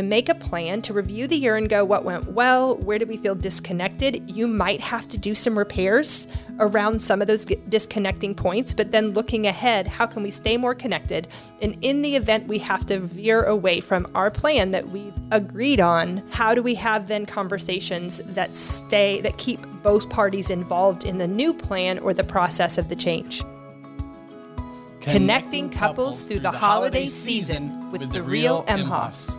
to 0.00 0.06
make 0.06 0.30
a 0.30 0.34
plan 0.34 0.80
to 0.80 0.94
review 0.94 1.26
the 1.26 1.36
year 1.36 1.56
and 1.56 1.68
go 1.68 1.84
what 1.84 2.04
went 2.04 2.32
well, 2.32 2.76
where 2.78 2.98
did 2.98 3.06
we 3.06 3.18
feel 3.18 3.34
disconnected. 3.34 4.30
You 4.30 4.46
might 4.46 4.80
have 4.80 5.06
to 5.08 5.18
do 5.18 5.34
some 5.34 5.58
repairs 5.58 6.26
around 6.58 7.02
some 7.02 7.20
of 7.20 7.28
those 7.28 7.44
disconnecting 7.44 8.34
points, 8.34 8.72
but 8.72 8.92
then 8.92 9.10
looking 9.10 9.46
ahead, 9.46 9.86
how 9.86 10.06
can 10.06 10.22
we 10.22 10.30
stay 10.30 10.56
more 10.56 10.74
connected? 10.74 11.28
And 11.60 11.76
in 11.82 12.00
the 12.00 12.16
event 12.16 12.48
we 12.48 12.58
have 12.60 12.86
to 12.86 12.98
veer 12.98 13.42
away 13.42 13.80
from 13.80 14.10
our 14.14 14.30
plan 14.30 14.70
that 14.70 14.88
we've 14.88 15.12
agreed 15.32 15.80
on, 15.80 16.22
how 16.30 16.54
do 16.54 16.62
we 16.62 16.74
have 16.76 17.06
then 17.06 17.26
conversations 17.26 18.22
that 18.24 18.56
stay, 18.56 19.20
that 19.20 19.36
keep 19.36 19.60
both 19.82 20.08
parties 20.08 20.48
involved 20.48 21.04
in 21.04 21.18
the 21.18 21.28
new 21.28 21.52
plan 21.52 21.98
or 21.98 22.14
the 22.14 22.24
process 22.24 22.78
of 22.78 22.88
the 22.88 22.96
change? 22.96 23.42
Connecting 25.02 25.68
couples 25.68 26.26
through 26.26 26.40
the 26.40 26.50
holiday 26.50 27.06
season 27.06 27.90
with 27.90 28.10
the 28.10 28.22
real 28.22 28.64
Emhoffs. 28.64 29.36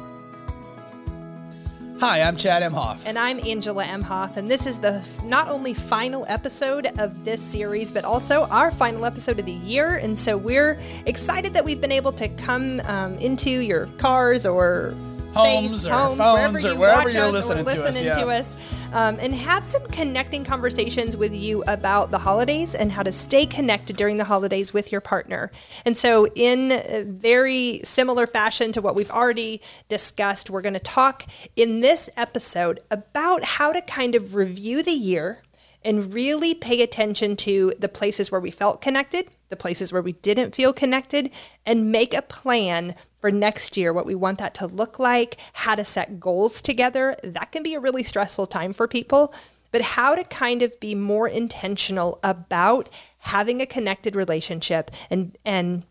Hi, 2.02 2.24
I'm 2.24 2.36
Chad 2.36 2.64
Emhoff. 2.64 3.04
And 3.06 3.16
I'm 3.16 3.40
Angela 3.46 3.84
Emhoff, 3.84 4.36
and 4.36 4.50
this 4.50 4.66
is 4.66 4.80
the 4.80 5.08
not 5.24 5.50
only 5.50 5.76
final 5.76 6.26
episode 6.28 6.88
of 6.98 7.26
this 7.26 7.40
series, 7.40 7.92
but 7.92 8.06
also 8.06 8.48
our 8.48 8.72
final 8.72 9.06
episode 9.06 9.38
of 9.38 9.46
the 9.46 9.52
year. 9.52 9.98
And 9.98 10.18
so 10.18 10.36
we're 10.36 10.80
excited 11.06 11.54
that 11.54 11.64
we've 11.64 11.80
been 11.80 11.92
able 11.92 12.12
to 12.14 12.28
come 12.28 12.80
um, 12.86 13.14
into 13.20 13.52
your 13.52 13.86
cars 14.00 14.48
or 14.48 14.96
homes 15.34 15.86
or 15.86 15.94
homes, 15.94 16.18
phones 16.18 16.64
wherever 16.64 16.70
or 16.70 16.76
wherever 16.76 17.10
you're 17.10 17.32
listening, 17.32 17.66
listening, 17.66 18.04
to 18.04 18.10
us, 18.10 18.18
yeah. 18.18 18.24
to 18.24 18.30
us 18.30 18.58
um, 18.94 19.18
and 19.20 19.34
have 19.34 19.66
some 19.66 19.86
connecting 19.88 20.44
conversations 20.44 21.16
with 21.16 21.34
you 21.34 21.64
about 21.68 22.12
the 22.12 22.20
holidays 22.20 22.76
and 22.76 22.92
how 22.92 23.04
to 23.04 23.12
stay 23.12 23.46
connected 23.46 23.96
during 23.96 24.18
the 24.18 24.24
holidays 24.24 24.74
with 24.74 24.92
your 24.92 25.02
partner. 25.02 25.52
And 25.86 25.98
so, 25.98 26.28
in 26.36 27.14
very 27.16 27.82
similar 27.84 28.28
fashion 28.28 28.72
to 28.74 28.82
what 28.82 28.96
we've 28.96 29.12
already 29.12 29.62
discussed, 29.90 30.50
we're 30.50 30.62
going 30.62 30.74
to 30.74 30.80
talk 30.80 31.26
in 31.56 31.80
this 31.82 32.10
episode 32.18 32.80
about 32.90 33.44
how 33.44 33.72
to 33.72 33.82
kind 33.82 34.16
of 34.16 34.36
review 34.36 34.84
the 34.84 34.92
year 34.92 35.42
and 35.84 36.14
really 36.14 36.54
pay 36.54 36.82
attention 36.82 37.36
to 37.36 37.74
the 37.80 37.90
places 37.90 38.32
where 38.32 38.42
we 38.42 38.52
felt 38.52 38.82
connected, 38.82 39.30
the 39.52 39.56
places 39.56 39.94
where 39.94 40.02
we 40.02 40.14
didn't 40.14 40.56
feel 40.56 40.74
connected, 40.74 41.30
and 41.66 41.92
make 41.92 42.16
a 42.16 42.24
plan 42.24 42.96
for 43.20 43.30
next 43.30 43.78
year, 43.78 43.94
what 43.94 44.08
we 44.08 44.16
want 44.16 44.40
that 44.40 44.56
to 44.56 44.66
look 44.66 44.98
like, 44.98 45.38
how 45.54 45.76
to 45.76 45.86
set 45.86 46.20
goals 46.20 46.62
together. 46.62 47.16
That 47.24 47.52
can 47.52 47.62
be 47.62 47.76
a 47.76 47.80
really 47.80 48.04
stressful 48.04 48.48
time 48.48 48.74
for 48.74 48.88
people, 48.88 49.34
but 49.72 49.82
how 49.82 50.16
to 50.16 50.24
kind 50.24 50.64
of 50.64 50.80
be 50.80 50.96
more 50.96 51.28
intentional 51.28 52.20
about 52.24 52.90
having 53.20 53.62
a 53.62 53.68
connected 53.68 54.16
relationship 54.16 54.90
and, 55.12 55.38
and 55.46 55.84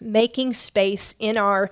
making 0.00 0.54
space 0.54 1.14
in 1.18 1.36
our 1.36 1.68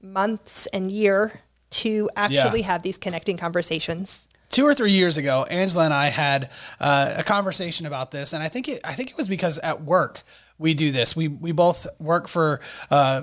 months 0.00 0.66
and 0.66 0.92
year 0.92 1.40
to 1.70 2.08
actually 2.14 2.60
yeah. 2.60 2.66
have 2.66 2.82
these 2.82 2.98
connecting 2.98 3.36
conversations 3.36 4.28
two 4.52 4.64
or 4.64 4.74
three 4.74 4.92
years 4.92 5.16
ago, 5.16 5.44
Angela 5.50 5.86
and 5.86 5.94
I 5.94 6.08
had 6.08 6.50
uh, 6.78 7.14
a 7.16 7.24
conversation 7.24 7.86
about 7.86 8.12
this, 8.12 8.32
and 8.32 8.42
I 8.42 8.48
think 8.48 8.68
it 8.68 8.80
I 8.84 8.92
think 8.92 9.10
it 9.10 9.16
was 9.16 9.26
because 9.26 9.58
at 9.58 9.82
work 9.82 10.22
we 10.62 10.74
do 10.74 10.90
this. 10.92 11.14
We 11.14 11.28
we 11.28 11.52
both 11.52 11.86
work 11.98 12.28
for. 12.28 12.60
Uh, 12.90 13.22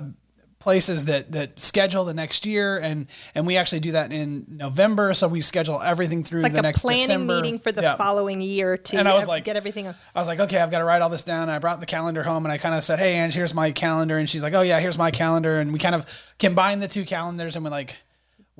places 0.60 1.06
that 1.06 1.32
that 1.32 1.58
schedule 1.58 2.04
the 2.04 2.12
next 2.12 2.44
year 2.44 2.76
and 2.76 3.06
and 3.34 3.46
we 3.46 3.56
actually 3.56 3.80
do 3.80 3.92
that 3.92 4.12
in 4.12 4.44
November 4.46 5.14
so 5.14 5.26
we 5.26 5.40
schedule 5.40 5.80
everything 5.80 6.22
through 6.22 6.42
like 6.42 6.52
the 6.52 6.60
next 6.60 6.82
planning 6.82 7.06
December. 7.06 7.36
meeting 7.36 7.58
for 7.58 7.72
the 7.72 7.80
yeah. 7.80 7.96
following 7.96 8.42
year 8.42 8.76
to 8.76 8.98
and 8.98 9.08
I 9.08 9.14
was 9.14 9.26
like, 9.26 9.44
get 9.44 9.56
everything 9.56 9.88
I 9.88 9.94
was 10.14 10.26
like 10.26 10.38
okay 10.38 10.58
I've 10.58 10.70
got 10.70 10.80
to 10.80 10.84
write 10.84 11.00
all 11.00 11.08
this 11.08 11.24
down 11.24 11.44
and 11.44 11.50
I 11.50 11.60
brought 11.60 11.80
the 11.80 11.86
calendar 11.86 12.22
home 12.22 12.44
and 12.44 12.52
I 12.52 12.58
kind 12.58 12.74
of 12.74 12.84
said 12.84 12.98
hey 12.98 13.14
Ange 13.14 13.32
here's 13.32 13.54
my 13.54 13.70
calendar 13.72 14.18
and 14.18 14.28
she's 14.28 14.42
like 14.42 14.52
oh 14.52 14.60
yeah 14.60 14.80
here's 14.80 14.98
my 14.98 15.10
calendar 15.10 15.58
and 15.58 15.72
we 15.72 15.78
kind 15.78 15.94
of 15.94 16.04
combine 16.38 16.80
the 16.80 16.88
two 16.88 17.06
calendars 17.06 17.56
and 17.56 17.64
we're 17.64 17.70
like 17.70 17.96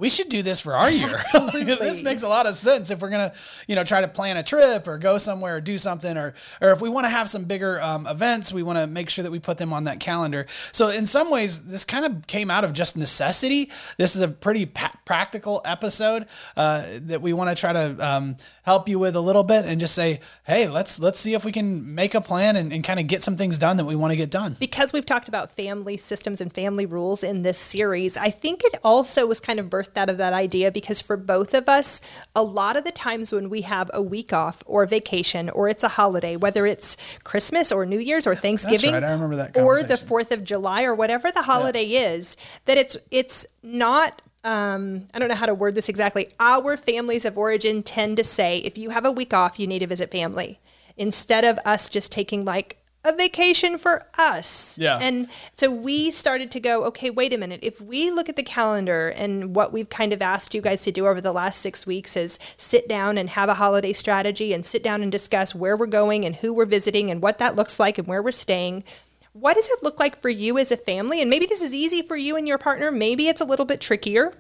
we 0.01 0.09
should 0.09 0.29
do 0.29 0.43
this 0.43 0.61
for 0.61 0.75
our 0.75 0.91
year. 0.91 1.09
this 1.53 2.03
makes 2.03 2.23
a 2.23 2.29
lot 2.29 2.47
of 2.47 2.57
sense 2.57 2.91
if 2.91 3.01
we're 3.01 3.11
gonna, 3.11 3.33
you 3.69 3.77
know, 3.77 3.85
try 3.85 4.01
to 4.01 4.09
plan 4.09 4.37
a 4.37 4.43
trip 4.43 4.89
or 4.89 4.99
go 4.99 5.19
somewhere 5.19 5.57
or 5.57 5.61
do 5.61 5.79
something, 5.79 6.17
or 6.17 6.35
or 6.61 6.71
if 6.71 6.81
we 6.81 6.89
want 6.89 7.05
to 7.05 7.11
have 7.11 7.29
some 7.29 7.45
bigger 7.45 7.81
um, 7.83 8.07
events, 8.07 8.53
we 8.53 8.63
want 8.63 8.79
to 8.79 8.87
make 8.87 9.11
sure 9.11 9.23
that 9.23 9.31
we 9.31 9.39
put 9.39 9.59
them 9.59 9.73
on 9.73 9.85
that 9.85 10.01
calendar. 10.01 10.47
So 10.73 10.89
in 10.89 11.07
some 11.07 11.31
ways, 11.31 11.63
this 11.67 11.85
kind 11.85 12.05
of 12.05 12.27
came 12.27 12.51
out 12.51 12.65
of 12.65 12.73
just 12.73 12.97
necessity. 12.97 13.71
This 13.99 14.17
is 14.17 14.23
a 14.23 14.29
pretty 14.29 14.67
pa- 14.67 14.99
practical 15.05 15.61
episode 15.65 16.27
uh, 16.57 16.87
that 17.03 17.21
we 17.21 17.33
want 17.33 17.51
to 17.51 17.57
try 17.57 17.73
to 17.73 17.97
um, 18.07 18.37
help 18.71 18.89
you 18.89 18.99
with 19.01 19.17
a 19.17 19.21
little 19.21 19.43
bit 19.43 19.65
and 19.65 19.81
just 19.81 19.95
say, 19.95 20.21
hey, 20.47 20.69
let's 20.69 21.01
let's 21.01 21.19
see 21.19 21.35
if 21.35 21.45
we 21.45 21.51
can 21.51 21.95
make 21.95 22.15
a 22.15 22.21
plan 22.21 22.55
and, 22.55 22.73
and 22.73 22.85
kind 22.85 23.01
of 23.01 23.07
get 23.09 23.23
some 23.23 23.37
things 23.37 23.59
done 23.59 23.77
that 23.77 23.85
we 23.85 23.97
want 23.97 24.13
to 24.13 24.17
get 24.17 24.31
done. 24.31 24.57
Because 24.61 24.93
we've 24.93 25.05
talked 25.05 25.29
about 25.29 25.51
family 25.51 25.97
systems 25.97 26.41
and 26.41 26.53
family 26.53 26.87
rules 26.87 27.25
in 27.25 27.43
this 27.43 27.59
series, 27.59 28.17
I 28.17 28.31
think 28.31 28.63
it 28.65 28.77
also 28.85 29.27
was 29.27 29.41
kind 29.41 29.59
of 29.59 29.67
birthed 29.67 29.97
out 29.97 30.09
of 30.09 30.19
that 30.19 30.33
idea 30.33 30.71
because 30.71 31.01
for 31.01 31.17
both 31.17 31.53
of 31.53 31.69
us, 31.69 32.01
a 32.35 32.43
lot 32.43 32.77
of 32.77 32.85
the 32.85 32.93
times 32.93 33.33
when 33.33 33.51
we 33.51 33.63
have 33.63 33.91
a 33.93 34.03
week 34.03 34.33
off 34.33 34.63
or 34.67 34.87
vacation 34.87 35.51
or 35.51 35.69
it's 35.69 35.83
a 35.83 35.89
holiday, 35.89 36.37
whether 36.37 36.65
it's 36.65 36.97
Christmas 37.25 37.73
or 37.73 37.85
New 37.85 37.99
Year's 37.99 38.27
or 38.27 38.37
Thanksgiving, 38.37 38.93
right. 38.93 39.03
I 39.03 39.11
remember 39.11 39.37
that 39.37 39.57
or 39.57 39.83
the 39.83 39.97
Fourth 39.97 40.31
of 40.31 40.45
July 40.45 40.85
or 40.85 40.95
whatever 40.95 41.33
the 41.33 41.43
holiday 41.43 41.85
yeah. 41.85 42.13
is, 42.13 42.37
that 42.67 42.79
it's 42.79 42.97
it's 43.11 43.47
not 43.63 44.23
um, 44.43 45.07
I 45.13 45.19
don't 45.19 45.29
know 45.29 45.35
how 45.35 45.47
to 45.47 45.55
word 45.55 45.75
this 45.75 45.89
exactly. 45.89 46.29
Our 46.39 46.77
families 46.77 47.25
of 47.25 47.37
origin 47.37 47.83
tend 47.83 48.17
to 48.17 48.25
say 48.25 48.59
if 48.59 48.79
you 48.79 48.91
have 48.91 49.05
a 49.05 49.13
week 49.13 49.35
off, 49.35 49.59
you 49.59 49.67
need 49.67 49.81
to 49.81 49.87
visit 49.87 50.11
family 50.11 50.61
instead 50.97 51.45
of 51.45 51.59
us 51.65 51.89
just 51.89 52.11
taking 52.13 52.45
like 52.45 52.81
a 53.05 53.15
vacation 53.15 53.79
for 53.79 54.07
us. 54.19 54.77
Yeah. 54.79 54.99
And 55.01 55.29
so 55.55 55.71
we 55.71 56.11
started 56.11 56.51
to 56.51 56.61
go, 56.61 56.85
okay, 56.85 57.09
wait 57.09 57.33
a 57.33 57.39
minute. 57.39 57.61
If 57.63 57.81
we 57.81 58.11
look 58.11 58.29
at 58.29 58.37
the 58.37 58.43
calendar 58.43 59.09
and 59.09 59.55
what 59.57 59.73
we've 59.73 59.89
kind 59.89 60.13
of 60.13 60.21
asked 60.21 60.55
you 60.55 60.61
guys 60.61 60.83
to 60.83 60.93
do 60.93 61.07
over 61.07 61.21
the 61.21 61.33
last 61.33 61.63
six 61.63 61.87
weeks 61.87 62.15
is 62.17 62.39
sit 62.59 62.89
down 62.89 63.17
and 63.17 63.31
have 63.31 63.49
a 63.49 63.55
holiday 63.55 63.95
strategy 63.95 64.53
and 64.53 64.67
sit 64.67 64.83
down 64.83 65.03
and 65.03 65.11
discuss 65.11 65.55
where 65.55 65.77
we're 65.77 65.87
going 65.87 66.27
and 66.27 66.37
who 66.37 66.53
we're 66.53 66.67
visiting 66.67 67.11
and 67.11 67.23
what 67.23 67.39
that 67.39 67.57
looks 67.57 67.81
like 67.81 67.97
and 67.97 68.07
where 68.07 68.23
we're 68.23 68.33
staying 68.33 68.85
what 69.33 69.55
does 69.55 69.69
it 69.69 69.83
look 69.83 70.01
like 70.01 70.21
for 70.21 70.29
you 70.29 70.59
as 70.59 70.73
a 70.73 70.77
family? 70.77 71.21
And 71.21 71.31
maybe 71.31 71.47
this 71.47 71.63
is 71.63 71.75
easy 71.75 72.03
for 72.03 72.17
you 72.17 72.37
and 72.37 72.49
your 72.49 72.59
partner. 72.59 72.91
Maybe 72.91 73.29
it's 73.29 73.41
a 73.41 73.45
little 73.45 73.67
bit 73.67 73.81
trickier 73.81 74.35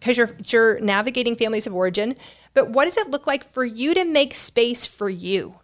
because 0.00 0.16
you're 0.16 0.36
you're 0.46 0.80
navigating 0.80 1.36
families 1.36 1.66
of 1.66 1.74
origin. 1.74 2.16
But 2.52 2.70
what 2.70 2.84
does 2.86 2.96
it 2.96 3.08
look 3.08 3.26
like 3.26 3.52
for 3.52 3.64
you 3.64 3.94
to 3.94 4.04
make 4.04 4.34
space 4.34 4.86
for 4.86 5.08
you? 5.08 5.60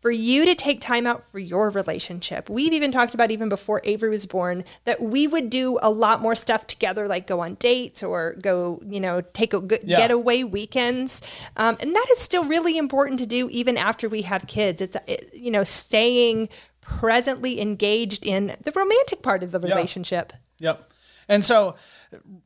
For 0.00 0.10
you 0.10 0.44
to 0.44 0.54
take 0.54 0.82
time 0.82 1.06
out 1.06 1.24
for 1.32 1.38
your 1.38 1.70
relationship. 1.70 2.50
We've 2.50 2.74
even 2.74 2.92
talked 2.92 3.14
about 3.14 3.30
even 3.30 3.48
before 3.48 3.80
Avery 3.84 4.10
was 4.10 4.26
born 4.26 4.64
that 4.84 5.00
we 5.00 5.26
would 5.26 5.48
do 5.48 5.78
a 5.80 5.88
lot 5.88 6.20
more 6.20 6.34
stuff 6.34 6.66
together, 6.66 7.08
like 7.08 7.26
go 7.26 7.40
on 7.40 7.54
dates 7.54 8.02
or 8.02 8.34
go, 8.42 8.82
you 8.86 9.00
know, 9.00 9.22
take 9.22 9.54
a 9.54 9.62
good 9.62 9.80
yeah. 9.82 9.96
getaway 9.96 10.42
weekends. 10.42 11.22
Um, 11.56 11.78
and 11.80 11.96
that 11.96 12.06
is 12.12 12.18
still 12.18 12.44
really 12.44 12.76
important 12.76 13.18
to 13.20 13.26
do 13.26 13.48
even 13.48 13.78
after 13.78 14.06
we 14.06 14.20
have 14.22 14.46
kids. 14.46 14.82
It's, 14.82 14.96
it, 15.06 15.30
you 15.32 15.50
know, 15.50 15.64
staying 15.64 16.50
presently 16.84 17.60
engaged 17.60 18.24
in 18.24 18.56
the 18.62 18.72
romantic 18.72 19.22
part 19.22 19.42
of 19.42 19.50
the 19.50 19.60
relationship. 19.60 20.32
Yep. 20.58 20.78
yep. 20.78 20.90
And 21.28 21.44
so 21.44 21.76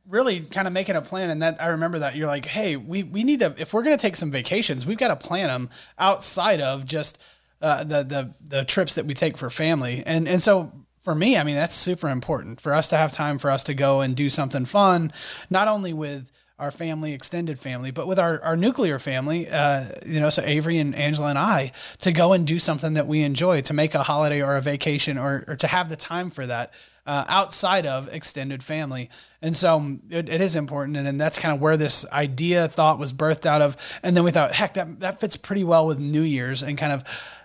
really 0.07 0.39
kind 0.41 0.67
of 0.67 0.73
making 0.73 0.95
a 0.95 1.01
plan 1.01 1.29
and 1.29 1.41
that 1.41 1.61
I 1.61 1.67
remember 1.67 1.99
that 1.99 2.15
you're 2.15 2.27
like, 2.27 2.45
"Hey, 2.45 2.75
we 2.75 3.03
we 3.03 3.23
need 3.23 3.41
to 3.41 3.53
if 3.57 3.73
we're 3.73 3.83
going 3.83 3.95
to 3.95 4.01
take 4.01 4.15
some 4.15 4.31
vacations, 4.31 4.85
we've 4.85 4.97
got 4.97 5.09
to 5.09 5.15
plan 5.15 5.47
them 5.49 5.69
outside 5.97 6.61
of 6.61 6.85
just 6.85 7.21
uh, 7.61 7.83
the 7.83 8.03
the 8.03 8.33
the 8.45 8.65
trips 8.65 8.95
that 8.95 9.05
we 9.05 9.13
take 9.13 9.37
for 9.37 9.49
family." 9.49 10.03
And 10.05 10.27
and 10.27 10.41
so 10.41 10.71
for 11.03 11.15
me, 11.15 11.37
I 11.37 11.43
mean, 11.43 11.55
that's 11.55 11.75
super 11.75 12.09
important 12.09 12.61
for 12.61 12.73
us 12.73 12.89
to 12.89 12.97
have 12.97 13.11
time 13.11 13.37
for 13.37 13.49
us 13.49 13.63
to 13.65 13.73
go 13.73 14.01
and 14.01 14.15
do 14.15 14.29
something 14.29 14.65
fun, 14.65 15.11
not 15.49 15.67
only 15.67 15.93
with 15.93 16.31
our 16.59 16.71
family, 16.71 17.13
extended 17.13 17.57
family, 17.57 17.89
but 17.91 18.05
with 18.05 18.19
our, 18.19 18.41
our 18.43 18.57
nuclear 18.57 18.99
family, 18.99 19.47
uh, 19.49 19.85
you 20.05 20.19
know, 20.19 20.29
so 20.29 20.43
Avery 20.43 20.77
and 20.77 20.93
Angela 20.93 21.29
and 21.29 21.37
I, 21.37 21.71
to 21.99 22.11
go 22.11 22.33
and 22.33 22.45
do 22.45 22.59
something 22.59 22.93
that 22.93 23.07
we 23.07 23.23
enjoy, 23.23 23.61
to 23.61 23.73
make 23.73 23.95
a 23.95 24.03
holiday 24.03 24.41
or 24.41 24.57
a 24.57 24.61
vacation 24.61 25.17
or, 25.17 25.45
or 25.47 25.55
to 25.55 25.67
have 25.67 25.89
the 25.89 25.95
time 25.95 26.29
for 26.29 26.45
that 26.45 26.73
uh, 27.07 27.25
outside 27.27 27.85
of 27.85 28.13
extended 28.13 28.61
family. 28.61 29.09
And 29.41 29.55
so 29.55 29.77
um, 29.77 30.01
it, 30.11 30.29
it 30.29 30.41
is 30.41 30.55
important. 30.55 30.97
And, 30.97 31.07
and 31.07 31.19
that's 31.19 31.39
kind 31.39 31.55
of 31.55 31.61
where 31.61 31.77
this 31.77 32.05
idea 32.11 32.67
thought 32.67 32.99
was 32.99 33.13
birthed 33.13 33.45
out 33.45 33.61
of. 33.61 33.77
And 34.03 34.15
then 34.15 34.23
we 34.23 34.31
thought, 34.31 34.53
heck, 34.53 34.75
that, 34.75 34.99
that 34.99 35.19
fits 35.19 35.37
pretty 35.37 35.63
well 35.63 35.87
with 35.87 35.97
New 35.97 36.21
Year's 36.21 36.61
and 36.61 36.77
kind 36.77 36.91
of 36.91 37.03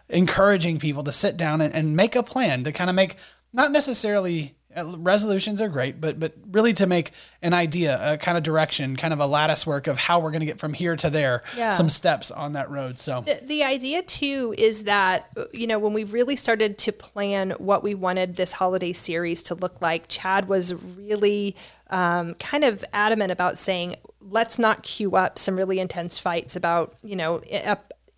encouraging 0.08 0.80
people 0.80 1.04
to 1.04 1.12
sit 1.12 1.36
down 1.36 1.60
and, 1.60 1.72
and 1.72 1.96
make 1.96 2.14
a 2.16 2.22
plan 2.22 2.64
to 2.64 2.72
kind 2.72 2.90
of 2.90 2.96
make 2.96 3.16
not 3.54 3.70
necessarily 3.70 4.54
resolutions 4.76 5.60
are 5.60 5.68
great, 5.68 6.00
but 6.00 6.18
but 6.18 6.34
really 6.50 6.72
to 6.74 6.86
make 6.86 7.12
an 7.42 7.52
idea, 7.52 7.98
a 8.00 8.16
kind 8.16 8.36
of 8.36 8.44
direction, 8.44 8.96
kind 8.96 9.12
of 9.12 9.20
a 9.20 9.26
lattice 9.26 9.66
work 9.66 9.86
of 9.86 9.98
how 9.98 10.20
we're 10.20 10.30
going 10.30 10.40
to 10.40 10.46
get 10.46 10.58
from 10.58 10.72
here 10.72 10.96
to 10.96 11.10
there, 11.10 11.42
yeah. 11.56 11.70
some 11.70 11.88
steps 11.88 12.30
on 12.30 12.52
that 12.52 12.70
road. 12.70 12.98
So 12.98 13.22
the, 13.22 13.40
the 13.42 13.64
idea 13.64 14.02
too 14.02 14.54
is 14.58 14.84
that 14.84 15.28
you 15.52 15.66
know 15.66 15.78
when 15.78 15.92
we 15.92 16.04
really 16.04 16.36
started 16.36 16.78
to 16.78 16.92
plan 16.92 17.52
what 17.52 17.82
we 17.82 17.94
wanted 17.94 18.36
this 18.36 18.52
holiday 18.52 18.92
series 18.92 19.42
to 19.44 19.54
look 19.54 19.80
like, 19.80 20.08
Chad 20.08 20.48
was 20.48 20.74
really 20.74 21.56
um, 21.90 22.34
kind 22.34 22.64
of 22.64 22.84
adamant 22.92 23.30
about 23.30 23.58
saying 23.58 23.96
let's 24.20 24.58
not 24.58 24.82
queue 24.82 25.16
up 25.16 25.38
some 25.38 25.56
really 25.56 25.78
intense 25.78 26.18
fights 26.18 26.56
about 26.56 26.94
you 27.02 27.16
know 27.16 27.40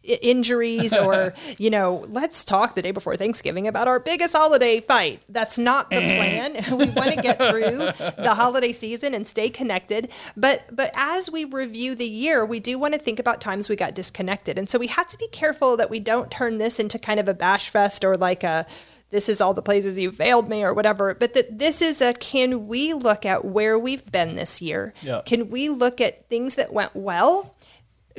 injuries 0.07 0.93
or, 0.97 1.35
you 1.59 1.71
know, 1.71 2.05
let's 2.09 2.45
talk 2.45 2.75
the 2.75 2.83
day 2.83 2.91
before 2.91 3.17
Thanksgiving 3.17 3.67
about 3.67 3.89
our 3.89 4.01
biggest 4.01 4.35
holiday 4.35 4.81
fight. 4.81 5.23
That's 5.29 5.59
not 5.59 5.91
the 5.91 5.97
eh. 5.97 6.17
plan. 6.53 6.79
we 6.79 6.91
want 6.91 7.15
to 7.15 7.23
get 7.23 7.39
through 7.39 7.79
the 8.23 8.35
holiday 8.35 8.73
season 8.73 9.15
and 9.15 9.27
stay 9.27 9.49
connected. 9.49 10.11
But 10.37 10.65
but 10.75 10.91
as 10.95 11.31
we 11.31 11.45
review 11.45 11.95
the 11.95 12.07
year, 12.07 12.45
we 12.45 12.61
do 12.61 12.79
want 12.79 12.95
to 12.95 13.01
think 13.01 13.19
about 13.19 13.41
times 13.41 13.69
we 13.69 13.77
got 13.77 13.95
disconnected. 13.95 14.59
And 14.59 14.69
so 14.69 14.79
we 14.79 14.87
have 14.89 15.07
to 15.09 15.19
be 15.19 15.29
careful 15.29 15.77
that 15.77 15.91
we 15.91 16.01
don't 16.01 16.31
turn 16.31 16.59
this 16.59 16.79
into 16.79 16.99
kind 16.99 17.21
of 17.21 17.29
a 17.29 17.35
bash 17.35 17.71
fest 17.71 18.05
or 18.05 18.17
like 18.17 18.45
a 18.45 18.67
this 19.11 19.29
is 19.29 19.41
all 19.41 19.55
the 19.55 19.63
places 19.63 19.99
you 19.99 20.11
failed 20.11 20.49
me 20.49 20.63
or 20.63 20.75
whatever 20.75 21.15
but 21.15 21.35
that 21.35 21.59
this 21.59 21.81
is 21.81 22.03
a 22.03 22.13
can 22.15 22.67
we 22.67 22.93
look 22.93 23.25
at 23.25 23.45
where 23.45 23.79
we've 23.79 24.11
been 24.11 24.35
this 24.35 24.61
year 24.61 24.93
yeah. 25.03 25.23
can 25.25 25.49
we 25.49 25.69
look 25.69 26.01
at 26.01 26.29
things 26.29 26.57
that 26.57 26.73
went 26.73 26.95
well 26.95 27.55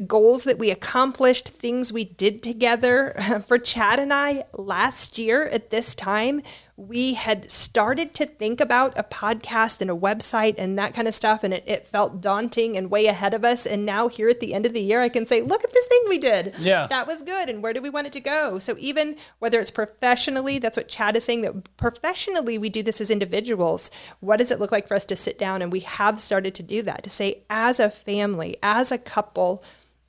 goals 0.06 0.44
that 0.44 0.60
we 0.60 0.70
accomplished, 0.70 1.50
things 1.50 1.92
we 1.92 2.06
did 2.06 2.44
together. 2.44 3.16
For 3.48 3.58
Chad 3.58 4.00
and 4.00 4.14
I, 4.14 4.46
last 4.54 5.18
year 5.18 5.46
at 5.48 5.70
this 5.70 5.96
time, 5.96 6.42
we 6.78 7.16
had 7.16 7.50
started 7.50 8.14
to 8.14 8.26
think 8.28 8.62
about 8.62 8.96
a 8.96 9.04
podcast 9.04 9.82
and 9.82 9.90
a 9.90 9.96
website 9.96 10.54
and 10.60 10.78
that 10.78 10.94
kind 10.94 11.08
of 11.08 11.16
stuff, 11.16 11.44
and 11.44 11.52
it, 11.52 11.64
it 11.66 11.88
felt 11.88 12.22
daunting 12.22 12.78
and 12.78 12.92
way 12.92 13.08
ahead 13.08 13.34
of 13.34 13.44
us. 13.44 13.66
And 13.66 13.84
now, 13.84 14.08
here 14.08 14.30
at 14.30 14.40
the 14.40 14.54
end 14.54 14.68
of 14.68 14.74
the 14.74 14.82
year, 14.82 15.02
I 15.02 15.10
can 15.10 15.26
say, 15.26 15.42
look 15.42 15.64
at 15.64 15.74
this 15.74 15.88
thing 15.88 16.02
we 16.08 16.20
did. 16.20 16.54
Yeah. 16.60 16.86
That 16.86 17.08
was 17.08 17.24
good. 17.24 17.50
And 17.50 17.64
where 17.64 17.74
do 17.74 17.82
we 17.82 17.90
want 17.90 18.06
it 18.06 18.14
to 18.14 18.20
go? 18.20 18.60
So, 18.60 18.76
even 18.78 19.18
whether 19.40 19.60
it's 19.60 19.72
professionally, 19.72 20.60
that's 20.60 20.78
what 20.78 20.88
Chad 20.88 21.18
is 21.18 21.24
saying, 21.24 21.42
that 21.42 21.78
professionally 21.78 22.60
we 22.60 22.70
do 22.70 22.84
this 22.84 23.02
as 23.02 23.10
individuals. 23.10 23.90
What 24.20 24.38
does 24.38 24.52
it 24.52 24.60
look 24.60 24.72
like 24.72 24.88
for 24.88 24.94
us 24.94 25.06
to 25.06 25.16
sit 25.16 25.40
down? 25.40 25.64
And 25.64 25.72
we 25.72 25.80
have 25.80 26.20
started 26.20 26.54
to 26.56 26.64
do 26.64 26.84
that 26.84 27.02
to 27.04 27.10
say, 27.10 27.42
as 27.50 27.80
a 27.80 27.90
family, 27.90 28.56
as 28.62 28.92
a 28.92 29.00
couple, 29.00 29.64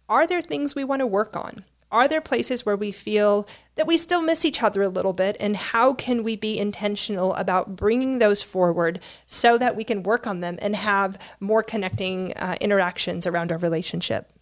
are 0.09 0.27
there 0.27 0.41
things 0.41 0.75
we 0.75 0.85
want 0.85 1.01
to 1.01 1.07
work 1.07 1.37
on? 1.37 1.65
Are 1.91 2.07
there 2.07 2.21
places 2.21 2.67
where 2.67 2.77
we 2.77 2.93
feel 2.93 3.49
that 3.77 3.87
we 3.87 3.97
still 3.97 4.21
miss 4.21 4.45
each 4.45 4.63
other 4.63 4.83
a 4.83 4.89
little 4.89 5.15
bit? 5.15 5.37
And 5.41 5.57
how 5.57 5.95
can 5.95 6.23
we 6.23 6.37
be 6.37 6.59
intentional 6.59 7.35
about 7.35 7.77
bringing 7.77 8.19
those 8.19 8.43
forward 8.43 9.01
so 9.27 9.57
that 9.57 9.75
we 9.75 9.85
can 9.85 10.03
work 10.03 10.27
on 10.27 10.41
them 10.41 10.59
and 10.61 10.77
have 10.77 11.19
more 11.41 11.63
connecting 11.63 12.35
uh, 12.35 12.57
interactions 12.61 13.27
around 13.27 13.51
our 13.53 13.59
relationship? 13.59 14.33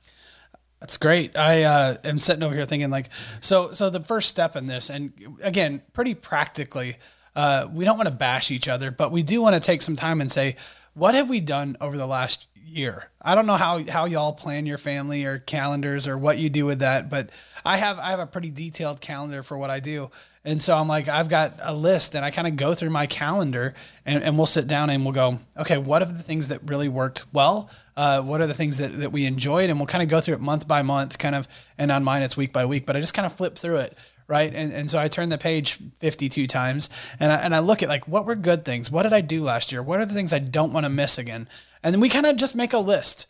That's 0.80 0.96
great. 0.96 1.36
I 1.36 1.62
uh, 1.62 1.96
am 2.04 2.18
sitting 2.18 2.42
over 2.42 2.54
here 2.54 2.66
thinking 2.66 2.90
like, 2.90 3.08
so 3.40 3.72
so 3.72 3.90
the 3.90 4.00
first 4.00 4.28
step 4.28 4.56
in 4.56 4.66
this, 4.66 4.90
and 4.90 5.12
again, 5.42 5.82
pretty 5.92 6.14
practically, 6.14 6.96
uh, 7.34 7.68
we 7.72 7.84
don't 7.84 7.96
want 7.96 8.08
to 8.08 8.14
bash 8.14 8.50
each 8.50 8.68
other, 8.68 8.90
but 8.90 9.10
we 9.10 9.22
do 9.22 9.40
want 9.40 9.54
to 9.54 9.60
take 9.60 9.82
some 9.82 9.96
time 9.96 10.20
and 10.20 10.30
say, 10.30 10.56
what 10.94 11.14
have 11.14 11.28
we 11.28 11.40
done 11.40 11.76
over 11.80 11.96
the 11.96 12.06
last 12.06 12.46
year. 12.66 13.08
I 13.22 13.34
don't 13.34 13.46
know 13.46 13.54
how 13.54 13.82
how 13.84 14.06
y'all 14.06 14.32
plan 14.32 14.66
your 14.66 14.78
family 14.78 15.24
or 15.24 15.38
calendars 15.38 16.06
or 16.06 16.18
what 16.18 16.38
you 16.38 16.50
do 16.50 16.66
with 16.66 16.80
that, 16.80 17.10
but 17.10 17.30
I 17.64 17.76
have 17.76 17.98
I 17.98 18.10
have 18.10 18.20
a 18.20 18.26
pretty 18.26 18.50
detailed 18.50 19.00
calendar 19.00 19.42
for 19.42 19.56
what 19.56 19.70
I 19.70 19.80
do. 19.80 20.10
And 20.44 20.62
so 20.62 20.76
I'm 20.76 20.86
like, 20.86 21.08
I've 21.08 21.28
got 21.28 21.54
a 21.60 21.74
list 21.74 22.14
and 22.14 22.24
I 22.24 22.30
kind 22.30 22.46
of 22.46 22.54
go 22.54 22.72
through 22.72 22.90
my 22.90 23.06
calendar 23.06 23.74
and, 24.04 24.22
and 24.22 24.36
we'll 24.36 24.46
sit 24.46 24.68
down 24.68 24.90
and 24.90 25.04
we'll 25.04 25.12
go, 25.12 25.40
okay, 25.58 25.76
what 25.76 26.02
are 26.02 26.12
the 26.12 26.22
things 26.22 26.48
that 26.48 26.60
really 26.70 26.88
worked 26.88 27.24
well? 27.32 27.68
Uh, 27.96 28.22
what 28.22 28.40
are 28.40 28.46
the 28.46 28.54
things 28.54 28.78
that, 28.78 28.94
that 28.94 29.10
we 29.10 29.26
enjoyed? 29.26 29.70
And 29.70 29.80
we'll 29.80 29.88
kind 29.88 30.04
of 30.04 30.08
go 30.08 30.20
through 30.20 30.34
it 30.34 30.40
month 30.40 30.68
by 30.68 30.82
month, 30.82 31.18
kind 31.18 31.34
of, 31.34 31.48
and 31.78 31.90
on 31.90 32.04
mine 32.04 32.22
it's 32.22 32.36
week 32.36 32.52
by 32.52 32.64
week, 32.64 32.86
but 32.86 32.94
I 32.94 33.00
just 33.00 33.12
kind 33.12 33.26
of 33.26 33.32
flip 33.32 33.56
through 33.58 33.78
it 33.78 33.96
right? 34.28 34.52
And, 34.52 34.72
and 34.72 34.90
so 34.90 34.98
I 34.98 35.08
turn 35.08 35.28
the 35.28 35.38
page 35.38 35.78
52 36.00 36.46
times 36.46 36.90
and 37.20 37.30
I, 37.30 37.36
and 37.36 37.54
I 37.54 37.60
look 37.60 37.82
at 37.82 37.88
like, 37.88 38.08
what 38.08 38.26
were 38.26 38.34
good 38.34 38.64
things? 38.64 38.90
What 38.90 39.04
did 39.04 39.12
I 39.12 39.20
do 39.20 39.42
last 39.42 39.70
year? 39.70 39.82
What 39.82 40.00
are 40.00 40.06
the 40.06 40.14
things 40.14 40.32
I 40.32 40.40
don't 40.40 40.72
want 40.72 40.84
to 40.84 40.90
miss 40.90 41.18
again? 41.18 41.48
And 41.82 41.94
then 41.94 42.00
we 42.00 42.08
kind 42.08 42.26
of 42.26 42.36
just 42.36 42.54
make 42.54 42.72
a 42.72 42.78
list 42.78 43.26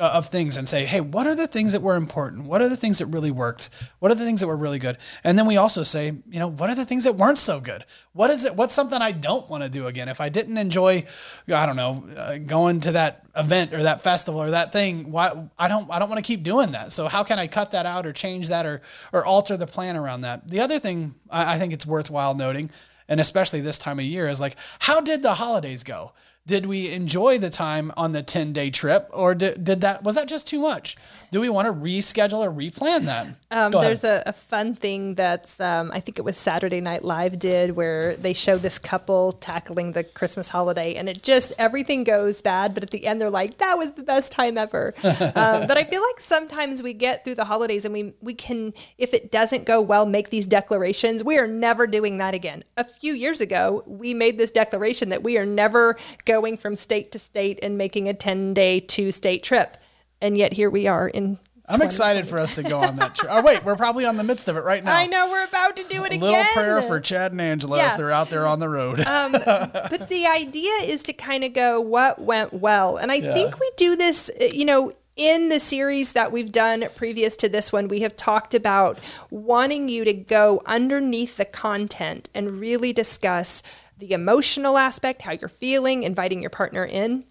uh, 0.00 0.12
of 0.14 0.28
things 0.28 0.56
and 0.56 0.68
say, 0.68 0.84
hey, 0.84 1.00
what 1.00 1.26
are 1.26 1.34
the 1.34 1.48
things 1.48 1.72
that 1.72 1.82
were 1.82 1.96
important? 1.96 2.44
What 2.44 2.62
are 2.62 2.68
the 2.68 2.76
things 2.76 2.98
that 2.98 3.06
really 3.06 3.32
worked? 3.32 3.68
What 3.98 4.12
are 4.12 4.14
the 4.14 4.24
things 4.24 4.40
that 4.40 4.46
were 4.46 4.56
really 4.56 4.78
good? 4.78 4.96
And 5.24 5.36
then 5.36 5.44
we 5.44 5.56
also 5.56 5.82
say, 5.82 6.06
you 6.06 6.38
know, 6.38 6.46
what 6.46 6.70
are 6.70 6.76
the 6.76 6.84
things 6.84 7.02
that 7.02 7.14
weren't 7.14 7.38
so 7.38 7.58
good? 7.58 7.84
What 8.12 8.30
is 8.30 8.44
it? 8.44 8.54
What's 8.54 8.72
something 8.72 9.02
I 9.02 9.10
don't 9.10 9.50
want 9.50 9.64
to 9.64 9.68
do 9.68 9.88
again? 9.88 10.08
If 10.08 10.20
I 10.20 10.28
didn't 10.28 10.56
enjoy, 10.56 11.04
I 11.52 11.66
don't 11.66 11.74
know, 11.74 12.04
uh, 12.16 12.38
going 12.38 12.78
to 12.80 12.92
that 12.92 13.26
event 13.34 13.74
or 13.74 13.82
that 13.82 14.02
festival 14.02 14.40
or 14.40 14.50
that 14.52 14.72
thing, 14.72 15.10
why 15.10 15.32
I 15.58 15.66
don't 15.66 15.90
I 15.90 15.98
don't 15.98 16.08
want 16.08 16.24
to 16.24 16.26
keep 16.26 16.44
doing 16.44 16.70
that. 16.72 16.92
So 16.92 17.08
how 17.08 17.24
can 17.24 17.40
I 17.40 17.48
cut 17.48 17.72
that 17.72 17.84
out 17.84 18.06
or 18.06 18.12
change 18.12 18.48
that 18.48 18.66
or 18.66 18.82
or 19.12 19.26
alter 19.26 19.56
the 19.56 19.66
plan 19.66 19.96
around 19.96 20.20
that? 20.20 20.48
The 20.48 20.60
other 20.60 20.78
thing 20.78 21.16
I, 21.28 21.54
I 21.54 21.58
think 21.58 21.72
it's 21.72 21.84
worthwhile 21.84 22.36
noting, 22.36 22.70
and 23.08 23.18
especially 23.18 23.62
this 23.62 23.78
time 23.78 23.98
of 23.98 24.04
year, 24.04 24.28
is 24.28 24.40
like, 24.40 24.54
how 24.78 25.00
did 25.00 25.24
the 25.24 25.34
holidays 25.34 25.82
go? 25.82 26.12
Did 26.48 26.64
we 26.64 26.90
enjoy 26.90 27.36
the 27.38 27.50
time 27.50 27.92
on 27.96 28.12
the 28.12 28.22
10 28.22 28.54
day 28.54 28.70
trip 28.70 29.08
or 29.12 29.34
did, 29.34 29.62
did 29.62 29.82
that 29.82 30.02
was 30.02 30.16
that 30.16 30.26
just 30.26 30.48
too 30.48 30.58
much? 30.58 30.96
Do 31.30 31.40
we 31.40 31.50
want 31.50 31.66
to 31.66 31.72
reschedule 31.72 32.40
or 32.40 32.50
replan 32.50 33.04
that? 33.04 33.28
Um, 33.50 33.72
there's 33.72 34.04
a, 34.04 34.22
a, 34.26 34.34
fun 34.34 34.74
thing 34.74 35.14
that's 35.14 35.58
um, 35.58 35.90
i 35.94 36.00
think 36.00 36.18
it 36.18 36.22
was 36.22 36.36
saturday 36.36 36.82
night 36.82 37.02
live 37.02 37.38
did 37.38 37.76
where 37.76 38.14
they 38.16 38.34
show 38.34 38.58
this 38.58 38.78
couple 38.78 39.32
tackling 39.32 39.92
the 39.92 40.04
christmas 40.04 40.50
holiday 40.50 40.94
and 40.96 41.08
it 41.08 41.22
just 41.22 41.54
everything 41.56 42.04
goes 42.04 42.42
bad 42.42 42.74
but 42.74 42.82
at 42.82 42.90
the 42.90 43.06
end 43.06 43.22
they're 43.22 43.30
like 43.30 43.56
that 43.56 43.78
was 43.78 43.92
the 43.92 44.02
best 44.02 44.32
time 44.32 44.58
ever. 44.58 44.92
Um, 45.18 45.66
but 45.66 45.78
i 45.78 45.84
feel 45.84 46.02
like 46.02 46.20
sometimes 46.20 46.82
we 46.82 46.92
get 46.92 47.24
through 47.24 47.36
the 47.36 47.46
holidays 47.46 47.86
and 47.86 47.94
we 47.94 48.12
we 48.20 48.34
can 48.34 48.74
if 48.98 49.14
it 49.14 49.32
doesn't 49.32 49.64
go 49.64 49.80
well 49.80 50.04
make 50.04 50.28
these 50.30 50.46
declarations. 50.46 51.24
We 51.24 51.38
are 51.38 51.46
never 51.46 51.86
doing 51.86 52.18
that 52.18 52.34
again. 52.34 52.64
A 52.76 52.84
few 52.84 53.14
years 53.14 53.40
ago 53.40 53.82
we 53.86 54.12
made 54.12 54.36
this 54.36 54.50
declaration 54.50 55.08
that 55.08 55.22
we 55.22 55.38
are 55.38 55.46
never 55.46 55.96
going 56.26 56.37
going 56.40 56.56
from 56.56 56.74
state 56.74 57.10
to 57.12 57.18
state 57.18 57.58
and 57.62 57.76
making 57.76 58.08
a 58.08 58.14
10 58.14 58.54
day 58.54 58.80
two 58.80 59.10
state 59.10 59.42
trip. 59.42 59.76
And 60.20 60.38
yet 60.38 60.52
here 60.52 60.70
we 60.70 60.86
are 60.86 61.08
in 61.08 61.38
I'm 61.70 61.82
excited 61.82 62.26
for 62.26 62.38
us 62.38 62.54
to 62.54 62.62
go 62.62 62.78
on 62.80 62.96
that 62.96 63.14
trip. 63.14 63.30
Oh, 63.30 63.42
wait, 63.42 63.62
we're 63.62 63.76
probably 63.76 64.06
on 64.06 64.16
the 64.16 64.24
midst 64.24 64.48
of 64.48 64.56
it 64.56 64.64
right 64.64 64.82
now. 64.82 64.96
I 64.96 65.04
know 65.04 65.28
we're 65.28 65.44
about 65.44 65.76
to 65.76 65.84
do 65.84 66.02
it 66.04 66.12
a 66.12 66.14
again. 66.14 66.20
Little 66.20 66.44
prayer 66.54 66.80
for 66.80 66.98
Chad 66.98 67.32
and 67.32 67.42
Angela 67.42 67.76
yeah. 67.76 67.90
if 67.90 67.98
they're 67.98 68.10
out 68.10 68.30
there 68.30 68.46
on 68.46 68.58
the 68.58 68.70
road. 68.70 69.00
um, 69.00 69.32
but 69.32 70.08
the 70.08 70.26
idea 70.26 70.72
is 70.84 71.02
to 71.02 71.12
kind 71.12 71.44
of 71.44 71.52
go, 71.52 71.78
what 71.78 72.22
went 72.22 72.54
well? 72.54 72.96
And 72.96 73.12
I 73.12 73.16
yeah. 73.16 73.34
think 73.34 73.60
we 73.60 73.70
do 73.76 73.96
this, 73.96 74.30
uh, 74.40 74.44
you 74.44 74.64
know, 74.64 74.94
in 75.14 75.50
the 75.50 75.60
series 75.60 76.14
that 76.14 76.32
we've 76.32 76.52
done 76.52 76.86
previous 76.96 77.36
to 77.36 77.50
this 77.50 77.70
one, 77.70 77.88
we 77.88 78.00
have 78.00 78.16
talked 78.16 78.54
about 78.54 78.98
wanting 79.28 79.90
you 79.90 80.04
to 80.04 80.14
go 80.14 80.62
underneath 80.64 81.36
the 81.36 81.44
content 81.44 82.30
and 82.34 82.60
really 82.60 82.94
discuss 82.94 83.62
the 83.98 84.12
emotional 84.12 84.78
aspect, 84.78 85.22
how 85.22 85.32
you're 85.32 85.48
feeling, 85.48 86.02
inviting 86.02 86.40
your 86.40 86.50
partner 86.50 86.84
in. 86.84 87.24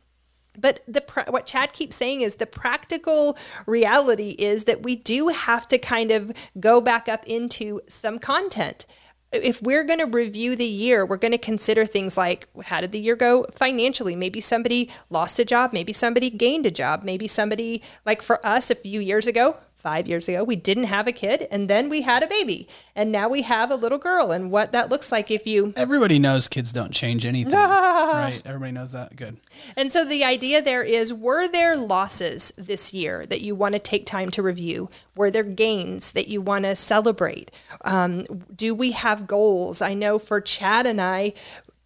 But 0.58 0.82
the 0.88 1.04
what 1.28 1.46
Chad 1.46 1.72
keeps 1.72 1.96
saying 1.96 2.22
is 2.22 2.36
the 2.36 2.48
practical 2.48 3.38
reality 3.66 4.32
is 4.40 4.64
that 4.64 4.84
we 4.84 4.96
do 4.96 5.28
have 5.28 5.68
to 5.68 5.78
kind 5.78 6.12
of 6.12 6.32
go 6.60 6.82
back 6.82 7.08
up 7.08 7.26
into 7.28 7.80
some 7.88 8.18
content. 8.18 8.86
If 9.32 9.62
we're 9.62 9.84
going 9.84 10.00
to 10.00 10.06
review 10.06 10.56
the 10.56 10.66
year, 10.66 11.06
we're 11.06 11.18
going 11.18 11.34
to 11.34 11.38
consider 11.38 11.86
things 11.86 12.18
like 12.18 12.48
how 12.64 12.82
did 12.82 12.92
the 12.92 13.00
year 13.00 13.16
go 13.16 13.46
financially? 13.54 14.16
Maybe 14.16 14.42
somebody 14.42 14.90
lost 15.10 15.38
a 15.38 15.46
job, 15.46 15.74
maybe 15.74 15.94
somebody 15.94 16.30
gained 16.30 16.66
a 16.66 16.72
job, 16.72 17.04
maybe 17.04 17.28
somebody 17.28 17.84
like 18.06 18.22
for 18.22 18.44
us 18.46 18.72
a 18.72 18.76
few 18.76 19.00
years 19.00 19.28
ago, 19.28 19.58
five 19.78 20.08
years 20.08 20.28
ago, 20.28 20.44
we 20.44 20.56
didn't 20.56 20.86
have 20.86 21.08
a 21.08 21.12
kid 21.12 21.48
and 21.52 21.70
then 21.70 21.90
we 21.90 22.02
had 22.02 22.24
a 22.24 22.28
baby 22.28 22.68
and 22.96 23.12
now 23.12 23.30
we 23.30 23.44
have 23.44 23.72
a 23.72 23.76
little 23.76 23.98
girl 23.98 24.32
and 24.32 24.52
what 24.52 24.72
that 24.72 24.90
looks 24.90 25.12
like 25.12 25.30
if 25.32 25.46
you. 25.46 25.74
Everybody 25.76 26.20
knows 26.20 26.48
kids 26.48 26.74
don't 26.74 26.92
change 26.92 27.26
anything. 27.26 27.54
right. 27.54 28.42
Everybody 28.46 28.72
knows 28.72 28.92
that. 28.92 29.16
Good. 29.16 29.38
And 29.76 29.92
so 29.92 30.04
the 30.04 30.24
idea 30.24 30.62
there 30.62 30.84
is 30.84 31.14
were 31.14 31.48
there 31.48 31.76
losses 31.76 32.52
this 32.58 32.94
year 32.94 33.26
that 33.28 33.42
you 33.42 33.56
want 33.56 33.74
to 33.74 33.80
take 33.80 34.06
time 34.06 34.30
to 34.32 34.42
review? 34.42 34.90
Were 35.16 35.32
there 35.32 35.44
gains 35.44 36.12
that 36.14 36.28
you 36.28 36.42
want 36.42 36.66
to 36.66 36.76
celebrate? 36.76 37.52
Um, 37.82 38.26
do 38.56 38.74
we 38.74 38.92
have 38.92 39.28
goals? 39.28 39.82
I 39.82 39.94
know 39.94 40.20
for 40.20 40.42
Chad 40.42 40.86
and 40.86 41.00
I, 41.00 41.34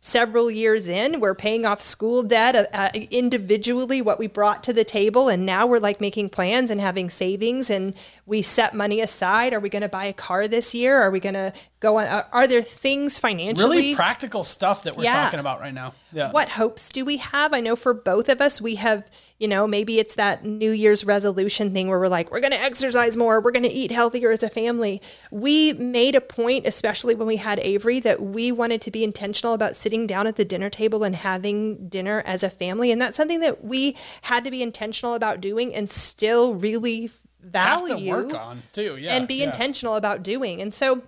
several 0.04 0.50
years 0.50 0.90
in 0.90 1.20
we're 1.20 1.36
paying 1.36 1.66
off 1.66 1.80
school 1.80 2.24
debt 2.24 2.56
uh, 2.56 2.66
uh, 2.74 2.90
individually 3.12 4.02
what 4.02 4.18
we 4.18 4.26
brought 4.28 4.64
to 4.64 4.74
the 4.74 4.84
table 4.84 5.30
and 5.30 5.46
now 5.46 5.68
we're 5.68 5.80
like 5.80 6.02
making 6.02 6.28
plans 6.28 6.72
and 6.72 6.82
having 6.82 7.10
savings 7.10 7.70
and 7.70 7.94
we 8.26 8.42
set 8.42 8.74
money 8.74 9.02
aside. 9.02 9.54
Are 9.54 9.60
we 9.60 9.70
going 9.70 9.82
to 9.82 9.90
buy 9.90 10.06
a 10.06 10.14
car 10.14 10.48
this 10.48 10.74
year? 10.74 10.98
Are 11.02 11.12
we 11.12 11.20
going 11.20 11.36
to 11.36 11.54
go 11.82 11.98
on 11.98 12.06
uh, 12.06 12.24
are 12.32 12.48
there 12.48 12.62
things 12.62 13.20
financially 13.20 13.78
really 13.78 13.96
practical 13.96 14.44
stuff 14.44 14.84
that 14.84 14.96
we're 14.96 15.04
yeah. 15.04 15.24
talking 15.24 15.40
about 15.40 15.60
right 15.60 15.74
now. 15.74 15.94
Yeah. 16.14 16.32
What 16.32 16.50
hopes 16.50 16.90
do 16.90 17.04
we 17.04 17.18
have? 17.18 17.54
I 17.54 17.60
know 17.60 17.76
for 17.76 17.94
both 17.94 18.30
of 18.30 18.40
us 18.40 18.62
we 18.62 18.76
have 18.76 19.10
you 19.40 19.48
know 19.48 19.68
maybe 19.68 20.00
it's 20.00 20.16
that 20.16 20.46
new 20.46 20.72
year's 20.72 21.04
resolution 21.04 21.74
thing 21.74 21.88
where 21.88 22.00
we're 22.00 22.08
like 22.08 22.32
we're 22.32 22.40
going 22.40 22.54
to 22.54 22.62
exercise 22.62 23.18
more 23.18 23.42
we're 23.42 23.52
going 23.52 23.64
to 23.64 23.70
eat 23.70 23.92
healthier 23.92 24.32
as 24.32 24.44
a 24.44 24.50
family. 24.50 25.02
We 25.32 25.74
made 25.74 26.16
a 26.16 26.22
point 26.22 26.66
especially 26.68 27.16
when 27.16 27.28
we 27.28 27.38
had 27.38 27.60
avery 27.60 28.00
that 28.02 28.22
we 28.22 28.52
wanted 28.52 28.82
to 28.82 28.92
be 28.92 29.04
intentional 29.04 29.54
about 29.54 29.76
sitting 29.76 30.06
down 30.06 30.28
at 30.28 30.36
the 30.36 30.46
dinner 30.46 30.70
table 30.70 31.04
and 31.04 31.16
having 31.16 31.90
dinner 31.90 32.22
as 32.26 32.44
a 32.44 32.50
family. 32.50 32.92
And 32.92 33.02
that's 33.02 33.18
something 33.18 33.40
that 33.40 33.66
we 33.66 33.98
had 34.22 34.44
to 34.46 34.52
be 34.52 34.62
intentional 34.62 35.16
about 35.16 35.42
doing 35.42 35.74
and 35.74 35.90
still 35.90 36.54
really 36.54 37.10
value 37.42 38.12
work 38.12 38.36
on 38.36 38.62
too. 38.72 38.98
Yeah 38.98 39.16
and 39.16 39.28
be 39.28 39.36
yeah. 39.36 39.46
intentional 39.46 39.96
about 39.96 40.22
doing. 40.22 40.62
And 40.62 40.72
so 40.72 41.02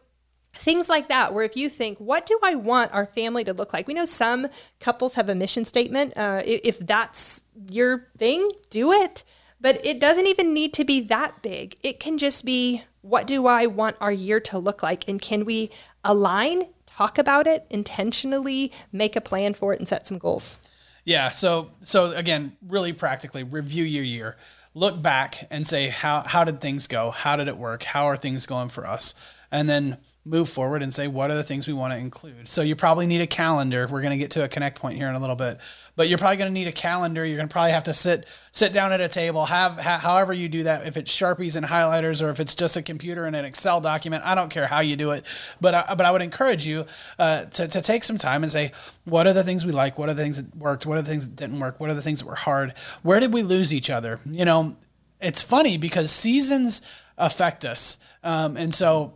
things 0.53 0.88
like 0.88 1.07
that 1.07 1.33
where 1.33 1.43
if 1.43 1.57
you 1.57 1.67
think 1.67 1.98
what 1.98 2.25
do 2.25 2.39
i 2.43 2.53
want 2.53 2.93
our 2.93 3.07
family 3.07 3.43
to 3.43 3.53
look 3.53 3.74
like 3.74 3.88
we 3.88 3.93
know 3.93 4.05
some 4.05 4.48
couples 4.79 5.15
have 5.15 5.29
a 5.29 5.36
mission 5.36 5.65
statement 5.65 6.15
uh, 6.15 6.41
if 6.45 6.77
that's 6.79 7.43
your 7.69 8.07
thing 8.17 8.50
do 8.69 8.91
it 8.91 9.24
but 9.60 9.83
it 9.86 10.00
doesn't 10.00 10.27
even 10.27 10.53
need 10.53 10.74
to 10.74 10.83
be 10.83 11.01
that 11.01 11.41
big 11.41 11.75
it 11.81 12.00
can 12.00 12.17
just 12.17 12.45
be 12.45 12.83
what 13.03 13.27
do 13.27 13.48
I 13.48 13.67
want 13.67 13.98
our 14.00 14.12
year 14.12 14.39
to 14.39 14.57
look 14.57 14.81
like? 14.81 15.07
And 15.07 15.22
can 15.22 15.45
we 15.45 15.69
align, 16.03 16.63
talk 16.88 17.17
about 17.17 17.45
it 17.45 17.67
intentionally, 17.69 18.72
make 18.91 19.15
a 19.15 19.22
plan 19.22 19.53
for 19.53 19.74
it, 19.74 19.79
and 19.79 19.88
set 19.88 20.07
some 20.07 20.17
goals? 20.17 20.57
Yeah. 21.03 21.29
So 21.29 21.72
so 21.81 22.13
again, 22.13 22.55
really 22.65 22.93
practically 22.93 23.43
review 23.43 23.83
your 23.83 24.05
year. 24.05 24.38
Look 24.74 25.01
back 25.01 25.48
and 25.51 25.67
say 25.67 25.89
how 25.89 26.24
how 26.25 26.45
did 26.45 26.62
things 26.62 26.88
go? 26.88 27.12
How 27.12 27.36
did 27.36 27.50
it 27.50 27.57
work? 27.57 27.83
How 27.83 28.05
are 28.05 28.15
things 28.15 28.45
going 28.45 28.69
for 28.69 28.88
us? 28.88 29.13
And 29.51 29.69
then 29.69 29.98
move 30.25 30.48
forward 30.48 30.82
and 30.82 30.94
say 30.94 31.08
what 31.08 31.30
are 31.30 31.36
the 31.36 31.44
things 31.44 31.68
we 31.68 31.74
want 31.74 31.92
to 31.92 32.00
include. 32.00 32.48
So 32.48 32.62
you 32.62 32.77
probably 32.77 33.08
need 33.08 33.20
a 33.20 33.27
calendar. 33.27 33.88
We're 33.92 34.01
going 34.01 34.12
to 34.12 34.18
get 34.18 34.32
to 34.32 34.44
a 34.44 34.48
connect 34.48 34.80
point 34.80 34.98
here 34.98 35.10
in 35.10 35.15
a 35.15 35.20
little 35.20 35.36
bit, 35.36 35.58
but 35.98 36.08
you're 36.08 36.18
probably 36.18 36.38
going 36.38 36.50
to 36.50 36.53
need 36.53 36.68
a 36.68 36.72
calendar. 36.72 37.25
You're 37.25 37.36
going 37.36 37.50
to 37.50 37.51
probably 37.51 37.72
have 37.72 37.84
to 37.84 37.94
sit 37.94 38.25
sit 38.51 38.72
down 38.72 38.94
at 38.94 39.01
a 39.01 39.10
table. 39.10 39.46
Have 39.46 39.77
ha, 39.77 39.98
however 39.98 40.32
you 40.32 40.48
do 40.48 40.63
that. 40.63 40.88
If 40.88 40.96
it's 40.96 41.13
sharpies 41.13 41.58
and 41.58 41.65
highlighters, 41.65 42.22
or 42.22 42.30
if 42.30 42.39
it's 42.39 42.56
just 42.56 42.77
a 42.77 42.82
computer 42.82 43.25
and 43.25 43.36
an 43.36 43.44
Excel 43.44 43.82
document, 43.82 44.24
I 44.25 44.34
don't 44.34 44.50
care 44.50 44.65
how 44.65 44.80
you 44.80 44.96
do 44.96 45.12
it. 45.12 45.25
But 45.60 45.74
I, 45.74 45.96
but 45.96 46.06
I 46.06 46.12
would 46.12 46.22
encourage 46.22 46.65
you 46.65 46.86
uh, 47.20 47.46
to 47.46 47.68
to 47.68 47.82
take 47.82 48.06
some 48.06 48.18
time 48.18 48.44
and 48.44 48.51
say 48.51 48.72
what 49.03 49.27
are 49.27 49.34
the 49.34 49.44
things 49.44 49.65
we 49.65 49.74
like, 49.74 49.98
what 49.98 50.08
are 50.08 50.13
the 50.13 50.24
things 50.24 50.38
that 50.38 50.56
worked, 50.56 50.86
what 50.86 50.98
are 50.98 51.01
the 51.01 51.10
things 51.10 51.27
that 51.27 51.36
didn't 51.36 51.60
work, 51.60 51.82
what 51.82 51.89
are 51.89 51.96
the 51.96 52.01
things 52.01 52.20
that 52.20 52.27
were 52.27 52.36
hard, 52.36 52.74
where 53.01 53.20
did 53.20 53.34
we 53.34 53.44
lose 53.44 53.74
each 53.74 53.89
other? 53.89 54.22
You 54.25 54.46
know, 54.46 54.77
it's 55.20 55.42
funny 55.42 55.77
because 55.77 56.12
seasons 56.12 56.82
affect 57.18 57.65
us, 57.65 57.98
um, 58.24 58.56
and 58.56 58.74
so 58.74 59.13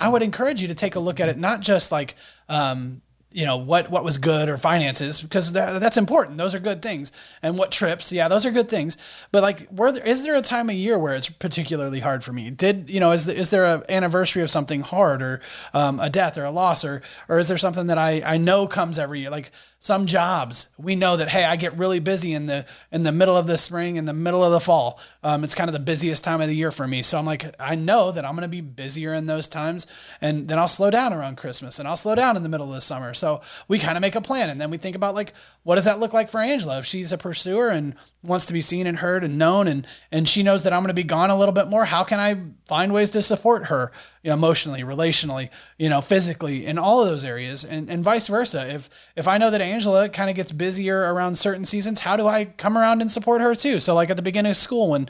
I 0.00 0.08
would 0.08 0.22
encourage 0.22 0.62
you 0.62 0.68
to 0.68 0.74
take 0.74 0.96
a 0.96 1.00
look 1.00 1.20
at 1.20 1.28
it, 1.28 1.38
not 1.38 1.60
just 1.60 1.92
like, 1.92 2.16
um, 2.48 3.02
you 3.32 3.44
know 3.44 3.56
what 3.56 3.90
what 3.90 4.02
was 4.02 4.18
good 4.18 4.48
or 4.48 4.58
finances 4.58 5.20
because 5.20 5.52
that, 5.52 5.80
that's 5.80 5.96
important. 5.96 6.38
Those 6.38 6.54
are 6.54 6.58
good 6.58 6.82
things. 6.82 7.12
And 7.42 7.56
what 7.56 7.70
trips 7.70 8.12
yeah 8.12 8.28
those 8.28 8.44
are 8.44 8.50
good 8.50 8.68
things. 8.68 8.96
But 9.30 9.42
like 9.42 9.68
were 9.70 9.92
there 9.92 10.04
is 10.04 10.22
there 10.22 10.34
a 10.34 10.42
time 10.42 10.68
of 10.68 10.76
year 10.76 10.98
where 10.98 11.14
it's 11.14 11.28
particularly 11.28 12.00
hard 12.00 12.24
for 12.24 12.32
me? 12.32 12.50
Did 12.50 12.90
you 12.90 12.98
know 12.98 13.12
is, 13.12 13.28
is 13.28 13.50
there 13.50 13.64
an 13.64 13.82
anniversary 13.88 14.42
of 14.42 14.50
something 14.50 14.80
hard 14.80 15.22
or 15.22 15.40
um, 15.74 16.00
a 16.00 16.10
death 16.10 16.38
or 16.38 16.44
a 16.44 16.50
loss 16.50 16.84
or 16.84 17.02
or 17.28 17.38
is 17.38 17.48
there 17.48 17.58
something 17.58 17.86
that 17.86 17.98
I 17.98 18.22
I 18.24 18.36
know 18.38 18.66
comes 18.66 18.98
every 18.98 19.20
year? 19.20 19.30
Like 19.30 19.52
some 19.82 20.04
jobs 20.04 20.68
we 20.76 20.94
know 20.94 21.16
that 21.16 21.30
hey 21.30 21.42
i 21.42 21.56
get 21.56 21.74
really 21.78 22.00
busy 22.00 22.34
in 22.34 22.44
the 22.44 22.66
in 22.92 23.02
the 23.02 23.10
middle 23.10 23.34
of 23.34 23.46
the 23.46 23.56
spring 23.56 23.96
in 23.96 24.04
the 24.04 24.12
middle 24.12 24.44
of 24.44 24.52
the 24.52 24.60
fall. 24.60 25.00
Um, 25.22 25.42
it's 25.42 25.54
kind 25.54 25.70
of 25.70 25.74
the 25.74 25.80
busiest 25.80 26.22
time 26.22 26.42
of 26.42 26.48
the 26.48 26.54
year 26.54 26.70
for 26.70 26.86
me. 26.86 27.02
So 27.02 27.18
i'm 27.18 27.24
like 27.24 27.46
i 27.58 27.74
know 27.74 28.12
that 28.12 28.26
i'm 28.26 28.32
going 28.32 28.42
to 28.42 28.48
be 28.48 28.60
busier 28.60 29.14
in 29.14 29.24
those 29.24 29.48
times 29.48 29.86
and 30.20 30.48
then 30.48 30.58
i'll 30.58 30.68
slow 30.68 30.90
down 30.90 31.14
around 31.14 31.38
christmas 31.38 31.78
and 31.78 31.88
i'll 31.88 31.96
slow 31.96 32.14
down 32.14 32.36
in 32.36 32.42
the 32.42 32.50
middle 32.50 32.68
of 32.68 32.74
the 32.74 32.80
summer 32.82 33.14
so 33.20 33.42
we 33.68 33.78
kind 33.78 33.96
of 33.96 34.02
make 34.02 34.14
a 34.14 34.20
plan 34.20 34.50
and 34.50 34.60
then 34.60 34.70
we 34.70 34.78
think 34.78 34.96
about 34.96 35.14
like 35.14 35.34
what 35.62 35.76
does 35.76 35.84
that 35.84 36.00
look 36.00 36.14
like 36.14 36.30
for 36.30 36.40
angela? 36.40 36.78
If 36.78 36.86
she's 36.86 37.12
a 37.12 37.18
pursuer 37.18 37.68
and 37.68 37.94
wants 38.22 38.46
to 38.46 38.52
be 38.52 38.60
seen 38.60 38.86
and 38.86 38.98
heard 38.98 39.24
and 39.24 39.38
known 39.38 39.68
and 39.68 39.86
and 40.10 40.28
she 40.28 40.42
knows 40.42 40.62
that 40.62 40.74
i'm 40.74 40.80
going 40.80 40.88
to 40.88 40.94
be 40.94 41.02
gone 41.02 41.30
a 41.30 41.36
little 41.36 41.54
bit 41.54 41.68
more 41.68 41.86
how 41.86 42.04
can 42.04 42.20
i 42.20 42.38
find 42.66 42.92
ways 42.92 43.08
to 43.08 43.22
support 43.22 43.66
her 43.66 43.90
you 44.22 44.28
know, 44.28 44.34
emotionally 44.34 44.82
relationally 44.82 45.48
you 45.78 45.88
know 45.88 46.02
physically 46.02 46.66
in 46.66 46.78
all 46.78 47.00
of 47.00 47.08
those 47.08 47.24
areas? 47.24 47.64
And, 47.64 47.88
and 47.88 48.04
vice 48.04 48.26
versa 48.26 48.74
if 48.74 48.90
if 49.16 49.26
i 49.26 49.38
know 49.38 49.50
that 49.50 49.62
angela 49.62 50.08
kind 50.08 50.28
of 50.28 50.36
gets 50.36 50.52
busier 50.52 51.12
around 51.14 51.36
certain 51.36 51.64
seasons 51.64 52.00
how 52.00 52.16
do 52.16 52.26
i 52.26 52.44
come 52.44 52.76
around 52.76 53.00
and 53.00 53.10
support 53.10 53.40
her 53.40 53.54
too? 53.54 53.80
So 53.80 53.94
like 53.94 54.10
at 54.10 54.16
the 54.16 54.22
beginning 54.22 54.50
of 54.50 54.56
school 54.56 54.90
when 54.90 55.08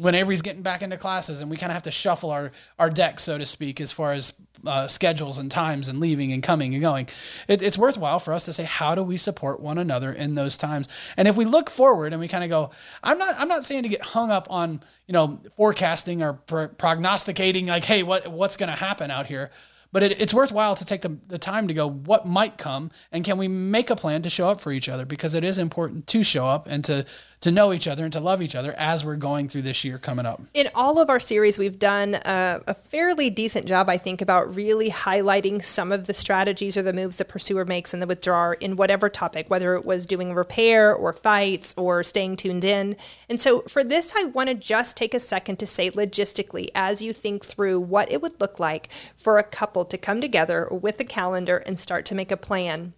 when 0.00 0.14
Avery's 0.14 0.40
getting 0.40 0.62
back 0.62 0.80
into 0.80 0.96
classes 0.96 1.42
and 1.42 1.50
we 1.50 1.58
kind 1.58 1.70
of 1.70 1.74
have 1.74 1.82
to 1.82 1.90
shuffle 1.90 2.30
our, 2.30 2.52
our 2.78 2.88
deck, 2.88 3.20
so 3.20 3.36
to 3.36 3.44
speak, 3.44 3.82
as 3.82 3.92
far 3.92 4.12
as 4.12 4.32
uh, 4.64 4.88
schedules 4.88 5.36
and 5.38 5.50
times 5.50 5.88
and 5.88 6.00
leaving 6.00 6.32
and 6.32 6.42
coming 6.42 6.72
and 6.72 6.80
going. 6.80 7.06
It, 7.48 7.60
it's 7.60 7.76
worthwhile 7.76 8.18
for 8.18 8.32
us 8.32 8.46
to 8.46 8.54
say, 8.54 8.64
how 8.64 8.94
do 8.94 9.02
we 9.02 9.18
support 9.18 9.60
one 9.60 9.76
another 9.76 10.10
in 10.10 10.36
those 10.36 10.56
times? 10.56 10.88
And 11.18 11.28
if 11.28 11.36
we 11.36 11.44
look 11.44 11.68
forward 11.68 12.14
and 12.14 12.20
we 12.20 12.28
kind 12.28 12.42
of 12.42 12.48
go, 12.48 12.70
I'm 13.02 13.18
not, 13.18 13.34
I'm 13.38 13.48
not 13.48 13.62
saying 13.62 13.82
to 13.82 13.90
get 13.90 14.00
hung 14.00 14.30
up 14.30 14.46
on, 14.48 14.82
you 15.06 15.12
know, 15.12 15.38
forecasting 15.58 16.22
or 16.22 16.32
pro- 16.32 16.68
prognosticating 16.68 17.66
like, 17.66 17.84
hey, 17.84 18.02
what, 18.02 18.26
what's 18.26 18.56
going 18.56 18.70
to 18.70 18.76
happen 18.76 19.10
out 19.10 19.26
here? 19.26 19.50
But 19.92 20.02
it, 20.02 20.20
it's 20.20 20.32
worthwhile 20.32 20.76
to 20.76 20.84
take 20.84 21.02
the, 21.02 21.18
the 21.26 21.38
time 21.38 21.68
to 21.68 21.74
go, 21.74 21.88
what 21.88 22.26
might 22.26 22.56
come? 22.56 22.90
And 23.12 23.22
can 23.24 23.36
we 23.38 23.48
make 23.48 23.90
a 23.90 23.96
plan 23.96 24.22
to 24.22 24.30
show 24.30 24.48
up 24.48 24.62
for 24.62 24.72
each 24.72 24.88
other? 24.88 25.04
Because 25.04 25.34
it 25.34 25.44
is 25.44 25.58
important 25.58 26.06
to 26.08 26.22
show 26.22 26.46
up 26.46 26.66
and 26.68 26.84
to, 26.84 27.04
to 27.40 27.50
know 27.50 27.72
each 27.72 27.88
other 27.88 28.04
and 28.04 28.12
to 28.12 28.20
love 28.20 28.42
each 28.42 28.54
other 28.54 28.74
as 28.76 29.04
we're 29.04 29.16
going 29.16 29.48
through 29.48 29.62
this 29.62 29.82
year 29.82 29.98
coming 29.98 30.26
up. 30.26 30.42
In 30.52 30.68
all 30.74 31.00
of 31.00 31.08
our 31.08 31.20
series, 31.20 31.58
we've 31.58 31.78
done 31.78 32.16
a, 32.16 32.60
a, 32.66 32.74
fairly 32.74 33.30
decent 33.30 33.66
job, 33.66 33.88
I 33.88 33.96
think, 33.96 34.20
about 34.20 34.54
really 34.54 34.90
highlighting 34.90 35.64
some 35.64 35.90
of 35.90 36.06
the 36.06 36.12
strategies 36.12 36.76
or 36.76 36.82
the 36.82 36.92
moves 36.92 37.16
the 37.16 37.24
pursuer 37.24 37.64
makes 37.64 37.94
and 37.94 38.02
the 38.02 38.06
withdrawer 38.06 38.54
in 38.54 38.76
whatever 38.76 39.08
topic, 39.08 39.48
whether 39.48 39.74
it 39.74 39.84
was 39.84 40.06
doing 40.06 40.34
repair 40.34 40.94
or 40.94 41.12
fights 41.12 41.74
or 41.78 42.02
staying 42.02 42.36
tuned 42.36 42.64
in. 42.64 42.96
And 43.28 43.40
so 43.40 43.62
for 43.62 43.82
this, 43.82 44.14
I 44.16 44.24
want 44.24 44.48
to 44.48 44.54
just 44.54 44.96
take 44.96 45.14
a 45.14 45.20
second 45.20 45.58
to 45.60 45.66
say 45.66 45.90
logistically, 45.90 46.68
as 46.74 47.00
you 47.00 47.12
think 47.12 47.44
through 47.44 47.80
what 47.80 48.10
it 48.12 48.20
would 48.20 48.38
look 48.40 48.60
like 48.60 48.88
for 49.16 49.38
a 49.38 49.42
couple 49.42 49.84
to 49.86 49.96
come 49.96 50.20
together 50.20 50.68
with 50.70 51.00
a 51.00 51.04
calendar 51.04 51.58
and 51.58 51.78
start 51.78 52.04
to 52.06 52.14
make 52.14 52.30
a 52.30 52.36
plan. 52.36 52.92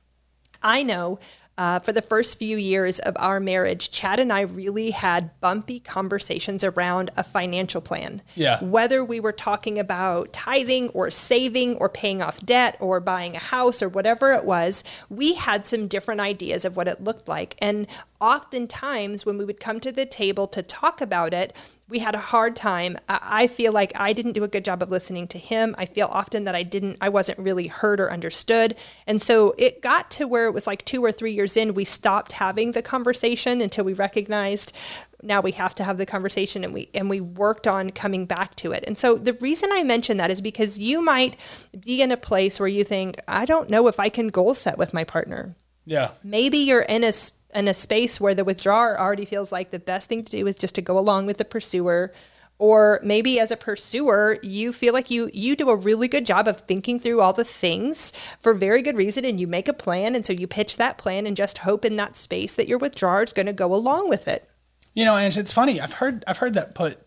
I 0.62 0.82
know 0.82 1.18
uh, 1.58 1.78
for 1.80 1.92
the 1.92 2.02
first 2.02 2.38
few 2.38 2.56
years 2.56 2.98
of 3.00 3.14
our 3.18 3.38
marriage, 3.38 3.90
Chad 3.90 4.18
and 4.18 4.32
I 4.32 4.40
really 4.40 4.90
had 4.90 5.38
bumpy 5.40 5.80
conversations 5.80 6.64
around 6.64 7.10
a 7.16 7.22
financial 7.22 7.80
plan. 7.80 8.22
Yeah. 8.34 8.62
Whether 8.64 9.04
we 9.04 9.20
were 9.20 9.32
talking 9.32 9.78
about 9.78 10.32
tithing 10.32 10.88
or 10.90 11.10
saving 11.10 11.76
or 11.76 11.88
paying 11.88 12.22
off 12.22 12.40
debt 12.44 12.76
or 12.80 13.00
buying 13.00 13.36
a 13.36 13.40
house 13.40 13.82
or 13.82 13.88
whatever 13.88 14.32
it 14.32 14.44
was, 14.44 14.82
we 15.10 15.34
had 15.34 15.66
some 15.66 15.88
different 15.88 16.20
ideas 16.20 16.64
of 16.64 16.76
what 16.76 16.88
it 16.88 17.04
looked 17.04 17.28
like. 17.28 17.56
And 17.60 17.86
oftentimes, 18.22 19.26
when 19.26 19.36
we 19.36 19.44
would 19.44 19.58
come 19.58 19.80
to 19.80 19.90
the 19.90 20.06
table 20.06 20.46
to 20.46 20.62
talk 20.62 21.00
about 21.00 21.34
it, 21.34 21.54
we 21.88 21.98
had 21.98 22.14
a 22.14 22.18
hard 22.18 22.54
time. 22.54 22.96
I 23.08 23.48
feel 23.48 23.72
like 23.72 23.92
I 23.96 24.12
didn't 24.12 24.32
do 24.32 24.44
a 24.44 24.48
good 24.48 24.64
job 24.64 24.80
of 24.80 24.90
listening 24.90 25.26
to 25.28 25.38
him. 25.38 25.74
I 25.76 25.86
feel 25.86 26.08
often 26.10 26.44
that 26.44 26.54
I 26.54 26.62
didn't, 26.62 26.98
I 27.00 27.08
wasn't 27.08 27.40
really 27.40 27.66
heard 27.66 28.00
or 28.00 28.10
understood. 28.10 28.76
And 29.06 29.20
so 29.20 29.54
it 29.58 29.82
got 29.82 30.10
to 30.12 30.28
where 30.28 30.46
it 30.46 30.54
was 30.54 30.66
like 30.66 30.84
two 30.84 31.04
or 31.04 31.10
three 31.10 31.32
years 31.32 31.56
in, 31.56 31.74
we 31.74 31.84
stopped 31.84 32.32
having 32.32 32.72
the 32.72 32.80
conversation 32.80 33.60
until 33.60 33.84
we 33.84 33.92
recognized 33.92 34.72
now 35.24 35.40
we 35.40 35.52
have 35.52 35.74
to 35.76 35.84
have 35.84 35.98
the 35.98 36.06
conversation 36.06 36.64
and 36.64 36.74
we 36.74 36.88
and 36.94 37.08
we 37.08 37.20
worked 37.20 37.68
on 37.68 37.90
coming 37.90 38.26
back 38.26 38.56
to 38.56 38.72
it. 38.72 38.82
And 38.88 38.98
so 38.98 39.14
the 39.14 39.34
reason 39.34 39.70
I 39.72 39.84
mention 39.84 40.16
that 40.16 40.32
is 40.32 40.40
because 40.40 40.80
you 40.80 41.00
might 41.00 41.36
be 41.78 42.02
in 42.02 42.10
a 42.10 42.16
place 42.16 42.58
where 42.58 42.68
you 42.68 42.82
think, 42.82 43.20
I 43.28 43.44
don't 43.44 43.70
know 43.70 43.86
if 43.86 44.00
I 44.00 44.08
can 44.08 44.28
goal 44.28 44.52
set 44.52 44.78
with 44.78 44.92
my 44.92 45.04
partner. 45.04 45.54
Yeah. 45.84 46.10
Maybe 46.22 46.58
you're 46.58 46.82
in 46.82 47.04
a 47.04 47.12
in 47.54 47.68
a 47.68 47.74
space 47.74 48.20
where 48.20 48.34
the 48.34 48.44
withdrawer 48.44 48.98
already 48.98 49.24
feels 49.24 49.52
like 49.52 49.70
the 49.70 49.78
best 49.78 50.08
thing 50.08 50.24
to 50.24 50.30
do 50.30 50.46
is 50.46 50.56
just 50.56 50.74
to 50.76 50.82
go 50.82 50.98
along 50.98 51.26
with 51.26 51.38
the 51.38 51.44
pursuer. 51.44 52.12
Or 52.58 53.00
maybe 53.02 53.40
as 53.40 53.50
a 53.50 53.56
pursuer 53.56 54.38
you 54.42 54.72
feel 54.72 54.92
like 54.92 55.10
you 55.10 55.30
you 55.32 55.56
do 55.56 55.68
a 55.68 55.76
really 55.76 56.06
good 56.06 56.24
job 56.24 56.46
of 56.46 56.60
thinking 56.60 57.00
through 57.00 57.20
all 57.20 57.32
the 57.32 57.44
things 57.44 58.12
for 58.38 58.54
very 58.54 58.82
good 58.82 58.96
reason 58.96 59.24
and 59.24 59.40
you 59.40 59.46
make 59.46 59.68
a 59.68 59.72
plan. 59.72 60.14
And 60.14 60.24
so 60.24 60.32
you 60.32 60.46
pitch 60.46 60.76
that 60.76 60.96
plan 60.96 61.26
and 61.26 61.36
just 61.36 61.58
hope 61.58 61.84
in 61.84 61.96
that 61.96 62.14
space 62.14 62.54
that 62.54 62.68
your 62.68 62.78
withdrawer 62.78 63.24
is 63.24 63.32
going 63.32 63.46
to 63.46 63.52
go 63.52 63.74
along 63.74 64.08
with 64.08 64.28
it. 64.28 64.48
You 64.94 65.04
know 65.04 65.16
and 65.16 65.34
it's 65.36 65.52
funny 65.52 65.80
i've 65.80 65.94
heard 65.94 66.22
i've 66.26 66.36
heard 66.36 66.54
that 66.54 66.74
put 66.74 66.98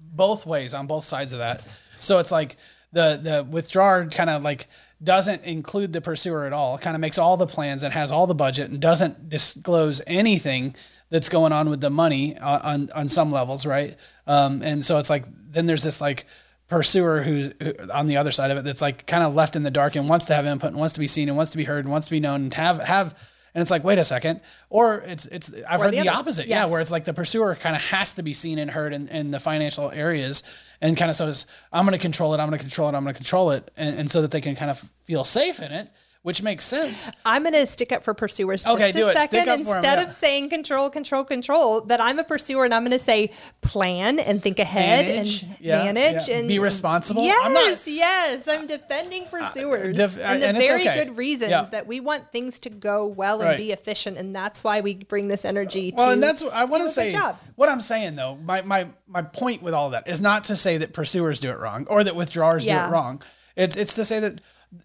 both 0.00 0.46
ways 0.46 0.74
on 0.74 0.86
both 0.86 1.04
sides 1.04 1.32
of 1.32 1.40
that. 1.40 1.64
So 2.00 2.18
it's 2.18 2.30
like 2.30 2.56
the 2.92 3.18
the 3.22 3.46
withdrawer 3.48 4.06
kind 4.06 4.30
of 4.30 4.42
like 4.42 4.68
doesn't 5.02 5.42
include 5.44 5.92
the 5.92 6.00
pursuer 6.00 6.44
at 6.44 6.52
all, 6.52 6.76
It 6.76 6.80
kind 6.80 6.94
of 6.94 7.00
makes 7.00 7.18
all 7.18 7.36
the 7.36 7.46
plans 7.46 7.82
and 7.82 7.92
has 7.92 8.12
all 8.12 8.26
the 8.26 8.34
budget 8.34 8.70
and 8.70 8.80
doesn't 8.80 9.28
disclose 9.28 10.00
anything 10.06 10.74
that's 11.10 11.28
going 11.28 11.52
on 11.52 11.68
with 11.68 11.80
the 11.80 11.90
money 11.90 12.36
uh, 12.36 12.60
on 12.62 12.90
on 12.94 13.08
some 13.08 13.30
levels, 13.30 13.66
right? 13.66 13.96
Um, 14.26 14.62
and 14.62 14.84
so 14.84 14.98
it's 14.98 15.10
like 15.10 15.24
then 15.50 15.66
there's 15.66 15.82
this 15.82 16.00
like 16.00 16.26
pursuer 16.66 17.22
who's 17.22 17.52
who, 17.62 17.74
on 17.92 18.06
the 18.06 18.16
other 18.16 18.32
side 18.32 18.50
of 18.50 18.58
it 18.58 18.64
that's 18.64 18.80
like 18.80 19.06
kind 19.06 19.22
of 19.22 19.34
left 19.34 19.54
in 19.54 19.62
the 19.62 19.70
dark 19.70 19.96
and 19.96 20.08
wants 20.08 20.26
to 20.26 20.34
have 20.34 20.46
input 20.46 20.70
and 20.70 20.78
wants 20.78 20.94
to 20.94 21.00
be 21.00 21.06
seen 21.06 21.28
and 21.28 21.36
wants 21.36 21.52
to 21.52 21.58
be 21.58 21.64
heard 21.64 21.84
and 21.84 21.92
wants 21.92 22.06
to 22.06 22.10
be 22.10 22.20
known 22.20 22.42
and 22.42 22.54
have 22.54 22.78
have 22.80 23.14
and 23.54 23.62
it's 23.62 23.70
like 23.70 23.84
wait 23.84 23.98
a 23.98 24.04
second 24.04 24.40
or 24.68 24.98
it's 25.06 25.26
it's 25.26 25.52
i've 25.68 25.80
or 25.80 25.84
heard 25.84 25.92
the, 25.92 26.00
the 26.00 26.08
opposite 26.08 26.46
yeah. 26.46 26.60
yeah. 26.60 26.64
where 26.66 26.80
it's 26.80 26.90
like 26.90 27.04
the 27.04 27.14
pursuer 27.14 27.54
kind 27.54 27.76
of 27.76 27.82
has 27.82 28.14
to 28.14 28.22
be 28.22 28.32
seen 28.32 28.58
and 28.58 28.70
heard 28.70 28.92
in, 28.92 29.08
in 29.08 29.30
the 29.30 29.40
financial 29.40 29.90
areas 29.90 30.42
and 30.80 30.96
kind 30.98 31.10
of 31.10 31.16
says, 31.16 31.46
I'm 31.72 31.84
going 31.84 31.94
to 31.94 31.98
control 31.98 32.34
it, 32.34 32.40
I'm 32.40 32.48
going 32.48 32.58
to 32.58 32.64
control 32.64 32.88
it, 32.88 32.94
I'm 32.94 33.04
going 33.04 33.14
to 33.14 33.18
control 33.18 33.52
it. 33.52 33.70
And, 33.76 34.00
and 34.00 34.10
so 34.10 34.20
that 34.22 34.30
they 34.30 34.42
can 34.42 34.54
kind 34.54 34.70
of 34.70 34.78
feel 35.04 35.24
safe 35.24 35.60
in 35.60 35.72
it 35.72 35.88
which 36.24 36.42
makes 36.42 36.64
sense. 36.64 37.10
I'm 37.26 37.42
going 37.42 37.52
to 37.52 37.66
stick 37.66 37.92
up 37.92 38.02
for 38.02 38.14
pursuers 38.14 38.66
okay, 38.66 38.92
just 38.92 39.10
a 39.10 39.12
second. 39.12 39.60
Instead 39.60 39.98
yeah. 39.98 40.02
of 40.02 40.10
saying 40.10 40.48
control, 40.48 40.88
control, 40.88 41.22
control, 41.22 41.82
that 41.82 42.00
I'm 42.00 42.18
a 42.18 42.24
pursuer 42.24 42.64
and 42.64 42.72
I'm 42.72 42.80
going 42.80 42.92
to 42.92 42.98
say 42.98 43.30
plan 43.60 44.18
and 44.18 44.42
think 44.42 44.58
ahead 44.58 45.04
manage, 45.04 45.42
and 45.42 45.56
yeah, 45.60 45.84
manage 45.84 46.26
yeah. 46.30 46.38
and 46.38 46.48
be 46.48 46.58
responsible. 46.58 47.24
Yes, 47.24 47.44
I'm 47.44 47.52
not, 47.52 47.86
yes. 47.86 48.48
I'm 48.48 48.66
defending 48.66 49.26
pursuers 49.26 49.98
uh, 49.98 50.06
def- 50.06 50.22
and 50.22 50.42
the 50.42 50.46
and 50.46 50.56
very 50.56 50.88
okay. 50.88 51.04
good 51.04 51.18
reasons 51.18 51.68
that 51.68 51.86
we 51.86 52.00
want 52.00 52.32
things 52.32 52.58
to 52.60 52.70
go 52.70 53.04
well 53.06 53.40
and 53.40 53.50
right. 53.50 53.58
be 53.58 53.72
efficient. 53.72 54.16
And 54.16 54.34
that's 54.34 54.64
why 54.64 54.80
we 54.80 54.94
bring 54.94 55.28
this 55.28 55.44
energy 55.44 55.92
well, 55.94 56.10
and 56.10 56.22
that's 56.22 56.42
what 56.42 56.54
I 56.54 56.64
want 56.64 56.84
to 56.84 56.88
say 56.88 57.14
what 57.56 57.68
I'm 57.68 57.82
saying 57.82 58.16
though. 58.16 58.36
My, 58.36 58.62
my, 58.62 58.88
my 59.06 59.20
point 59.20 59.60
with 59.62 59.74
all 59.74 59.90
that 59.90 60.08
is 60.08 60.22
not 60.22 60.44
to 60.44 60.56
say 60.56 60.78
that 60.78 60.94
pursuers 60.94 61.38
do 61.38 61.50
it 61.50 61.58
wrong 61.58 61.86
or 61.90 62.02
that 62.02 62.16
withdrawers 62.16 62.64
do 62.64 62.72
it 62.72 62.90
wrong. 62.90 63.20
It's, 63.56 63.76
it's 63.76 63.94
to 63.94 64.06
say 64.06 64.20
that 64.20 64.40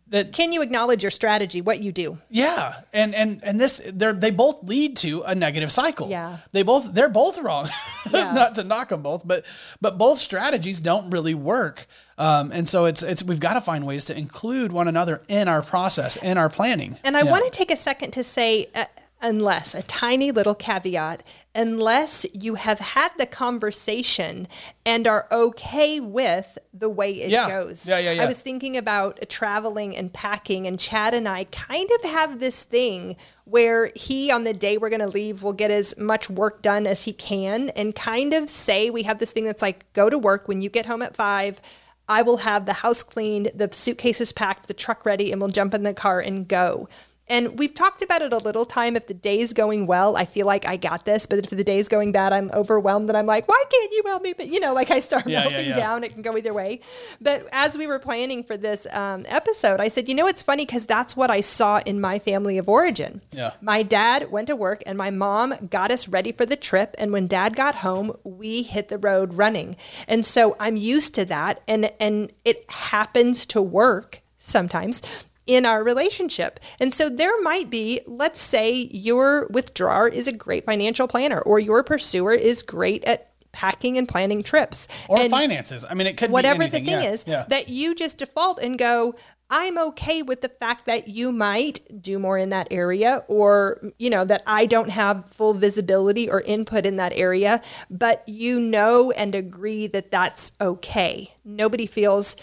that 0.08 0.34
Can 0.34 0.52
you 0.54 0.62
acknowledge 0.62 1.04
your 1.04 1.12
strategy, 1.12 1.62
what 1.62 1.82
you 1.82 1.92
do? 1.92 2.18
yeah, 2.30 2.74
and 2.94 3.14
and 3.14 3.42
and 3.44 3.60
this 3.62 3.78
they 3.94 4.12
they 4.14 4.32
both 4.32 4.64
lead 4.64 4.98
to 4.98 5.22
a 5.24 5.36
negative 5.36 5.72
cycle. 5.72 6.10
Yeah. 6.10 6.38
they 6.52 6.64
both 6.64 6.94
they're 6.94 7.10
both 7.10 7.38
wrong. 7.40 7.70
Yeah. 8.12 8.32
Not 8.32 8.56
to 8.56 8.64
knock 8.64 8.90
them 8.90 9.04
both, 9.04 9.28
but 9.28 9.46
but 9.82 9.98
both 10.00 10.20
strategies 10.20 10.80
don't 10.82 11.12
really 11.12 11.36
work. 11.36 11.86
Um, 12.18 12.52
and 12.52 12.68
so 12.68 12.86
it's 12.86 13.04
it's 13.04 13.22
we've 13.22 13.40
got 13.42 13.54
to 13.54 13.62
find 13.62 13.86
ways 13.86 14.06
to 14.06 14.18
include 14.18 14.72
one 14.72 14.88
another 14.88 15.22
in 15.28 15.48
our 15.48 15.62
process 15.62 16.18
in 16.18 16.38
our 16.38 16.50
planning. 16.50 16.98
And 17.04 17.16
I 17.16 17.22
Yeah. 17.24 17.32
want 17.32 17.44
to 17.46 17.52
take 17.52 17.70
a 17.70 17.76
second 17.78 18.12
to 18.12 18.24
say, 18.24 18.68
uh, 18.74 18.86
unless 19.22 19.76
a 19.76 19.82
tiny 19.82 20.32
little 20.32 20.56
caveat, 20.56 21.24
unless 21.54 22.26
you 22.34 22.56
have 22.56 22.80
had 22.80 23.12
the 23.18 23.26
conversation 23.26 24.48
and 24.86 25.08
are 25.08 25.28
okay 25.32 26.00
with 26.00 26.58
the 26.74 26.90
way 26.90 27.12
it 27.12 27.30
Yeah. 27.30 27.50
goes. 27.50 27.86
Yeah, 27.86 28.00
yeah, 28.00 28.12
yeah. 28.14 28.24
I 28.24 28.28
was 28.28 28.42
thinking 28.42 28.78
about 28.78 29.20
traveling 29.30 29.96
and 29.96 30.14
packing, 30.14 30.66
and 30.66 30.80
Chad 30.80 31.14
and 31.14 31.28
I 31.28 31.44
kind 31.46 31.90
of 32.00 32.10
have 32.10 32.40
this 32.40 32.64
thing 32.64 33.18
where 33.44 33.92
he, 33.96 34.32
on 34.32 34.44
the 34.46 34.54
day 34.54 34.78
we're 34.78 34.90
going 34.90 35.00
to 35.02 35.08
leave, 35.08 35.44
will 35.44 35.54
get 35.54 35.72
as 35.72 35.98
much 35.98 36.30
work 36.30 36.62
done 36.62 36.88
as 36.88 37.04
he 37.04 37.14
can 37.14 37.70
and 37.72 37.96
kind 37.96 38.34
of 38.34 38.50
say, 38.50 38.90
we 38.90 39.04
have 39.04 39.20
this 39.20 39.32
thing 39.32 39.44
that's 39.44 39.62
like, 39.62 39.92
go 39.94 40.10
to 40.10 40.18
work 40.18 40.48
when 40.48 40.62
you 40.62 40.70
get 40.70 40.86
home 40.86 41.02
at 41.02 41.16
five. 41.16 41.60
I 42.08 42.22
will 42.24 42.38
have 42.38 42.66
the 42.66 42.74
house 42.74 43.04
cleaned, 43.04 43.52
the 43.54 43.70
suitcases 43.72 44.32
packed, 44.32 44.68
the 44.68 44.74
truck 44.74 45.06
ready, 45.06 45.32
and 45.32 45.40
we'll 45.40 45.50
jump 45.52 45.74
in 45.74 45.84
the 45.84 45.94
car 45.94 46.20
and 46.20 46.48
go. 46.48 46.88
And 47.30 47.60
we've 47.60 47.74
talked 47.74 48.02
about 48.02 48.22
it 48.22 48.34
a 48.34 48.38
little 48.38 48.66
time. 48.66 48.96
If 48.96 49.08
the 49.08 49.14
day's 49.14 49.54
going 49.54 49.86
well, 49.86 50.18
I 50.18 50.26
feel 50.26 50.48
like 50.48 50.66
I 50.66 50.78
got 50.78 51.06
this. 51.06 51.26
But 51.26 51.40
if 51.40 51.50
the 51.50 51.64
day's 51.64 51.88
going 51.88 52.12
bad, 52.12 52.34
I'm 52.34 52.50
overwhelmed 52.54 53.10
and 53.10 53.18
I'm 53.18 53.26
like, 53.28 53.48
why 53.48 53.64
can't 53.70 53.92
you 53.92 54.04
help 54.08 54.24
me? 54.24 54.34
But 54.34 54.48
you 54.48 54.60
know, 54.60 54.74
like 54.74 54.90
I 54.92 55.00
start 55.00 55.28
Yeah, 55.28 55.44
yeah, 55.44 55.50
melting 55.50 55.70
yeah. 55.70 55.76
down. 55.76 56.04
It 56.04 56.14
can 56.14 56.22
go 56.22 56.36
either 56.38 56.54
way. 56.54 56.80
But 57.22 57.48
as 57.52 57.78
we 57.78 57.86
were 57.88 58.00
planning 58.00 58.44
for 58.44 58.58
this 58.58 58.88
um, 58.92 59.26
episode, 59.28 59.80
I 59.80 59.88
said, 59.90 60.08
you 60.10 60.16
know, 60.16 60.28
it's 60.28 60.42
funny 60.42 60.66
because 60.66 60.86
that's 60.86 61.16
what 61.16 61.30
I 61.30 61.42
saw 61.42 61.80
in 61.86 62.02
my 62.02 62.18
family 62.20 62.58
of 62.58 62.68
origin. 62.68 63.22
Yeah. 63.32 63.52
My 63.62 63.84
dad 63.84 64.32
went 64.32 64.48
to 64.48 64.56
work 64.56 64.82
and 64.86 64.98
my 64.98 65.12
mom 65.12 65.54
got 65.70 65.92
us 65.92 66.08
ready 66.08 66.32
for 66.32 66.46
the 66.46 66.56
trip. 66.56 66.96
And 66.98 67.14
when 67.14 67.28
dad 67.28 67.56
got 67.56 67.76
home, 67.76 68.16
we 68.24 68.64
hit 68.64 68.88
the 68.88 68.98
road 68.98 69.36
running. 69.36 69.76
And 70.08 70.26
so 70.26 70.56
I'm 70.60 70.76
used 70.78 71.14
to 71.16 71.26
that. 71.26 71.62
And, 71.68 71.92
and 72.00 72.32
it 72.44 72.70
happens 72.70 73.46
to 73.48 73.62
work 73.62 74.22
sometimes 74.38 75.02
in 75.50 75.66
our 75.66 75.84
relationship. 75.84 76.60
And 76.80 76.94
so 76.94 77.10
there 77.10 77.42
might 77.42 77.72
be, 77.72 78.02
let's 78.06 78.40
say 78.40 78.88
your 78.92 79.48
withdrawer 79.50 80.08
is 80.08 80.28
a 80.28 80.32
great 80.32 80.64
financial 80.64 81.08
planner 81.08 81.40
or 81.42 81.60
your 81.60 81.82
pursuer 81.84 82.34
is 82.34 82.62
great 82.62 83.04
at 83.06 83.32
packing 83.52 83.98
and 83.98 84.08
planning 84.08 84.44
trips. 84.44 84.88
or 85.08 85.20
and 85.20 85.32
finances. 85.32 85.84
I 85.90 85.96
mean, 85.96 86.06
it 86.06 86.18
could 86.18 86.30
whatever 86.30 86.60
be 86.60 86.66
anything. 86.66 86.84
the 86.86 86.92
thing 86.92 87.04
yeah. 87.04 87.10
is 87.10 87.24
Yeah. 87.28 87.46
that 87.50 87.68
you 87.68 87.96
just 87.96 88.20
default 88.20 88.60
and 88.60 88.78
go 88.78 89.16
i'm 89.52 89.80
okay 89.80 90.22
with 90.22 90.42
the 90.42 90.50
fact 90.50 90.86
that 90.86 91.08
you 91.08 91.32
might 91.32 91.82
do 92.00 92.20
more 92.20 92.38
in 92.38 92.50
that 92.50 92.68
area 92.70 93.24
or 93.28 93.82
you 93.98 94.08
know 94.08 94.24
that 94.24 94.44
i 94.46 94.68
don't 94.68 94.92
have 94.92 95.28
full 95.28 95.56
visibility 95.56 96.30
or 96.30 96.42
input 96.42 96.86
in 96.86 96.98
that 96.98 97.12
area 97.16 97.60
but 97.90 98.22
you 98.30 98.60
know 98.60 99.10
and 99.14 99.34
agree 99.34 99.88
that 99.88 100.12
that's 100.12 100.52
okay 100.62 101.34
nobody 101.44 101.88
feels 101.88 102.36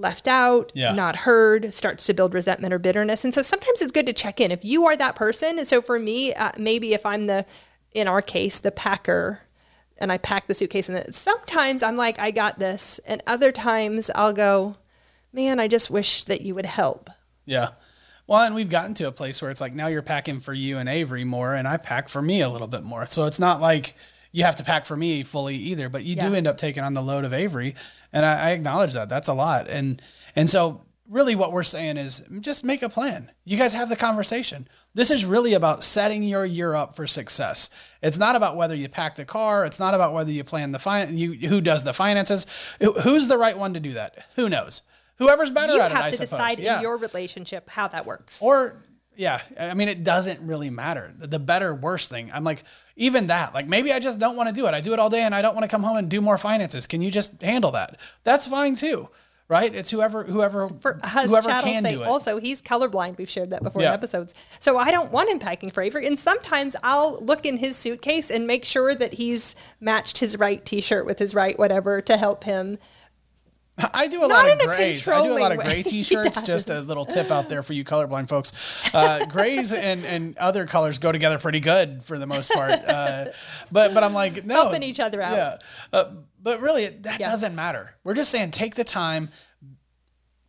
left 0.00 0.26
out, 0.26 0.72
Yeah. 0.74 0.92
not 0.92 1.16
heard, 1.16 1.72
starts 1.72 2.04
to 2.06 2.14
build 2.14 2.34
resentment 2.34 2.72
or 2.72 2.78
bitterness. 2.78 3.24
And 3.24 3.34
so 3.34 3.42
sometimes 3.42 3.80
it's 3.82 3.92
good 3.92 4.06
to 4.06 4.12
check 4.12 4.40
in 4.40 4.50
if 4.50 4.64
you 4.64 4.86
are 4.86 4.96
that 4.96 5.14
person. 5.14 5.58
And 5.58 5.66
So 5.66 5.80
for 5.82 5.98
me, 5.98 6.34
uh, 6.34 6.52
maybe 6.58 6.94
if 6.94 7.04
I'm 7.06 7.26
the, 7.26 7.44
in 7.92 8.08
our 8.08 8.22
case, 8.22 8.58
the 8.60 8.70
packer, 8.72 9.40
and 9.98 10.10
I 10.10 10.16
pack 10.18 10.46
the 10.46 10.54
suitcase, 10.54 10.88
and 10.88 10.96
then 10.96 11.12
sometimes 11.12 11.82
I'm 11.82 11.96
like, 11.96 12.18
I 12.18 12.30
got 12.30 12.58
this, 12.58 12.98
and 13.04 13.22
other 13.26 13.52
times 13.52 14.10
I'll 14.14 14.32
go, 14.32 14.76
man, 15.32 15.60
I 15.60 15.68
just 15.68 15.90
wish 15.90 16.24
that 16.24 16.40
you 16.40 16.54
would 16.54 16.64
help. 16.66 17.10
Yeah. 17.44 17.70
Well, 18.26 18.40
and 18.40 18.54
we've 18.54 18.70
gotten 18.70 18.94
to 18.94 19.08
a 19.08 19.12
place 19.12 19.42
where 19.42 19.50
it's 19.50 19.60
like 19.60 19.74
now 19.74 19.88
you're 19.88 20.02
packing 20.02 20.40
for 20.40 20.54
you 20.54 20.78
and 20.78 20.88
Avery 20.88 21.24
more, 21.24 21.54
and 21.54 21.68
I 21.68 21.76
pack 21.76 22.08
for 22.08 22.22
me 22.22 22.40
a 22.40 22.48
little 22.48 22.68
bit 22.68 22.82
more. 22.82 23.04
So 23.06 23.26
it's 23.26 23.40
not 23.40 23.60
like 23.60 23.94
you 24.32 24.44
have 24.44 24.56
to 24.56 24.64
pack 24.64 24.86
for 24.86 24.96
me 24.96 25.22
fully 25.24 25.56
either, 25.56 25.88
but 25.88 26.04
you 26.04 26.14
do 26.16 26.32
end 26.34 26.46
up 26.46 26.56
taking 26.56 26.82
on 26.84 26.94
the 26.94 27.02
load 27.02 27.24
of 27.24 27.32
Avery, 27.32 27.74
and 28.12 28.24
I, 28.26 28.48
I 28.48 28.50
acknowledge 28.50 28.94
that. 28.94 29.08
That's 29.08 29.28
a 29.28 29.34
lot, 29.34 29.68
and 29.68 30.00
and 30.36 30.48
so 30.48 30.82
really 31.08 31.34
what 31.34 31.50
we're 31.52 31.62
saying 31.64 31.96
is 31.96 32.22
just 32.40 32.64
make 32.64 32.82
a 32.82 32.88
plan. 32.88 33.30
You 33.44 33.56
guys 33.58 33.74
have 33.74 33.88
the 33.88 33.96
conversation. 33.96 34.68
This 34.94 35.10
is 35.10 35.24
really 35.24 35.54
about 35.54 35.82
setting 35.84 36.22
your 36.22 36.44
year 36.44 36.74
up 36.74 36.94
for 36.96 37.06
success. 37.06 37.68
It's 38.02 38.18
not 38.18 38.36
about 38.36 38.56
whether 38.56 38.74
you 38.76 38.88
pack 38.88 39.16
the 39.16 39.24
car. 39.24 39.64
It's 39.64 39.80
not 39.80 39.94
about 39.94 40.14
whether 40.14 40.30
you 40.32 40.44
plan 40.44 40.70
the 40.72 40.78
fin- 40.78 41.16
you 41.16 41.32
who 41.48 41.60
does 41.60 41.82
the 41.84 41.92
finances. 41.92 42.46
Who's 43.02 43.26
the 43.28 43.38
right 43.38 43.56
one 43.58 43.74
to 43.74 43.80
do 43.80 43.92
that? 43.94 44.24
Who 44.36 44.48
knows? 44.48 44.82
Whoever's 45.18 45.50
better 45.50 45.74
You 45.74 45.80
at 45.80 45.90
it, 45.90 45.94
You 45.94 46.00
have 46.02 46.10
to 46.10 46.16
suppose. 46.16 46.30
decide 46.30 46.58
Yeah. 46.60 46.76
in 46.76 46.82
your 46.82 46.96
relationship 46.96 47.68
how 47.70 47.88
that 47.88 48.06
works. 48.06 48.38
Or 48.40 48.82
yeah, 49.20 49.42
I 49.58 49.74
mean, 49.74 49.88
it 49.90 50.02
doesn't 50.02 50.40
really 50.40 50.70
matter. 50.70 51.12
The 51.18 51.38
better, 51.38 51.74
worse 51.74 52.08
thing. 52.08 52.30
I'm 52.32 52.42
like, 52.42 52.64
even 52.96 53.26
that, 53.26 53.52
like 53.52 53.68
maybe 53.68 53.92
I 53.92 53.98
just 53.98 54.18
don't 54.18 54.34
want 54.34 54.48
to 54.48 54.54
do 54.54 54.66
it. 54.66 54.72
I 54.72 54.80
do 54.80 54.94
it 54.94 54.98
all 54.98 55.10
day 55.10 55.20
and 55.20 55.34
I 55.34 55.42
don't 55.42 55.54
want 55.54 55.64
to 55.64 55.68
come 55.68 55.82
home 55.82 55.98
and 55.98 56.08
do 56.08 56.22
more 56.22 56.38
finances. 56.38 56.86
Can 56.86 57.02
you 57.02 57.10
just 57.10 57.42
handle 57.42 57.70
that? 57.72 57.98
That's 58.24 58.46
fine 58.46 58.76
too, 58.76 59.10
right? 59.46 59.74
It's 59.74 59.90
whoever, 59.90 60.24
whoever, 60.24 60.70
for 60.80 60.98
us, 61.02 61.28
whoever 61.28 61.50
can 61.50 61.82
say 61.82 61.96
do 61.96 62.02
it. 62.02 62.06
also 62.06 62.38
he's 62.40 62.62
colorblind. 62.62 63.18
We've 63.18 63.28
shared 63.28 63.50
that 63.50 63.62
before 63.62 63.82
Yeah. 63.82 63.88
in 63.88 63.94
episodes. 63.94 64.34
So 64.58 64.78
I 64.78 64.90
don't 64.90 65.12
want 65.12 65.30
him 65.30 65.38
packing 65.38 65.70
for 65.70 65.82
Avery. 65.82 66.06
And 66.06 66.18
sometimes 66.18 66.74
I'll 66.82 67.18
look 67.20 67.44
in 67.44 67.58
his 67.58 67.76
suitcase 67.76 68.30
and 68.30 68.46
make 68.46 68.64
sure 68.64 68.94
that 68.94 69.12
he's 69.14 69.54
matched 69.80 70.16
his 70.16 70.38
right 70.38 70.64
t-shirt 70.64 71.04
with 71.04 71.18
his 71.18 71.34
right 71.34 71.58
whatever 71.58 72.00
to 72.00 72.16
help 72.16 72.44
him. 72.44 72.78
I 73.94 74.06
do 74.08 74.18
a 74.18 74.28
Not 74.28 74.30
lot 74.30 74.52
of 74.52 74.58
grays. 74.60 75.06
I 75.08 75.22
do 75.22 75.32
a 75.32 75.38
lot 75.38 75.52
of 75.52 75.58
gray 75.58 75.66
way. 75.68 75.82
T-shirts. 75.84 76.42
Just 76.42 76.70
a 76.70 76.80
little 76.80 77.04
tip 77.04 77.30
out 77.30 77.48
there 77.48 77.62
for 77.62 77.72
you 77.72 77.84
colorblind 77.84 78.28
folks. 78.28 78.52
Uh, 78.94 79.24
grays 79.30 79.72
and, 79.72 80.04
and 80.04 80.36
other 80.38 80.66
colors 80.66 80.98
go 80.98 81.12
together 81.12 81.38
pretty 81.38 81.60
good 81.60 82.02
for 82.02 82.18
the 82.18 82.26
most 82.26 82.50
part. 82.52 82.72
Uh, 82.72 83.26
but 83.70 83.94
but 83.94 84.02
I'm 84.04 84.12
like 84.12 84.44
no, 84.44 84.54
Helping 84.62 84.82
each 84.82 85.00
other 85.00 85.20
out. 85.22 85.34
Yeah, 85.34 85.56
uh, 85.92 86.10
but 86.42 86.60
really 86.60 86.86
that 86.86 87.20
Yeah. 87.20 87.30
doesn't 87.30 87.54
matter. 87.54 87.94
We're 88.04 88.14
just 88.14 88.30
saying 88.30 88.50
take 88.52 88.74
the 88.74 88.84
time, 88.84 89.30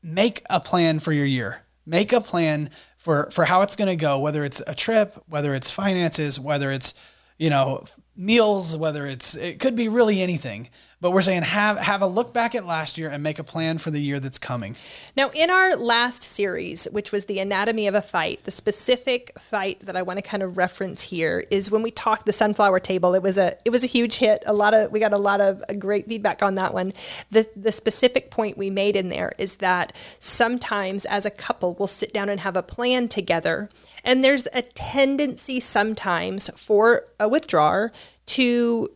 make 0.03 0.43
a 0.49 0.59
plan 0.59 0.99
for 0.99 1.11
your 1.11 1.25
year. 1.25 1.63
Make 1.85 2.13
a 2.13 2.21
plan 2.21 2.69
for 2.97 3.29
for 3.31 3.45
how 3.45 3.61
it's 3.61 3.75
going 3.75 3.89
to 3.89 3.95
go. 3.95 4.19
Whether 4.19 4.43
it's 4.43 4.61
a 4.65 4.75
trip, 4.75 5.21
whether 5.27 5.53
it's 5.55 5.71
finances, 5.71 6.39
whether 6.39 6.71
it's 6.71 6.93
you 7.37 7.49
know 7.49 7.85
meals, 8.15 8.77
whether 8.77 9.05
it's 9.05 9.35
it 9.35 9.59
could 9.59 9.75
be 9.75 9.87
really 9.87 10.21
anything. 10.21 10.69
But 11.01 11.11
we're 11.11 11.23
saying 11.23 11.41
have 11.41 11.77
have 11.77 12.03
a 12.03 12.07
look 12.07 12.31
back 12.31 12.53
at 12.53 12.63
last 12.63 12.99
year 12.99 13.09
and 13.09 13.23
make 13.23 13.39
a 13.39 13.43
plan 13.43 13.79
for 13.79 13.89
the 13.89 13.99
year 13.99 14.19
that's 14.19 14.37
coming. 14.37 14.75
Now, 15.17 15.31
in 15.31 15.49
our 15.49 15.75
last 15.75 16.21
series, 16.21 16.85
which 16.91 17.11
was 17.11 17.25
the 17.25 17.39
anatomy 17.39 17.87
of 17.87 17.95
a 17.95 18.03
fight, 18.03 18.43
the 18.43 18.51
specific 18.51 19.31
fight 19.39 19.83
that 19.83 19.95
I 19.95 20.03
want 20.03 20.17
to 20.17 20.21
kind 20.21 20.43
of 20.43 20.57
reference 20.57 21.01
here 21.01 21.43
is 21.49 21.71
when 21.71 21.81
we 21.81 21.89
talked 21.89 22.27
the 22.27 22.33
sunflower 22.33 22.81
table. 22.81 23.15
It 23.15 23.23
was 23.23 23.39
a 23.39 23.57
it 23.65 23.71
was 23.71 23.83
a 23.83 23.87
huge 23.87 24.17
hit. 24.17 24.43
A 24.45 24.53
lot 24.53 24.75
of 24.75 24.91
we 24.91 24.99
got 24.99 25.11
a 25.11 25.17
lot 25.17 25.41
of 25.41 25.63
great 25.79 26.07
feedback 26.07 26.43
on 26.43 26.53
that 26.55 26.71
one. 26.71 26.93
The 27.31 27.49
the 27.55 27.71
specific 27.71 28.29
point 28.29 28.55
we 28.55 28.69
made 28.69 28.95
in 28.95 29.09
there 29.09 29.33
is 29.39 29.55
that 29.55 29.95
sometimes 30.19 31.05
as 31.05 31.25
a 31.25 31.31
couple 31.31 31.73
we'll 31.79 31.87
sit 31.87 32.13
down 32.13 32.29
and 32.29 32.41
have 32.41 32.55
a 32.55 32.63
plan 32.63 33.07
together, 33.07 33.69
and 34.03 34.23
there's 34.23 34.47
a 34.53 34.61
tendency 34.61 35.59
sometimes 35.59 36.51
for 36.55 37.07
a 37.19 37.27
withdrawer 37.27 37.91
to 38.27 38.87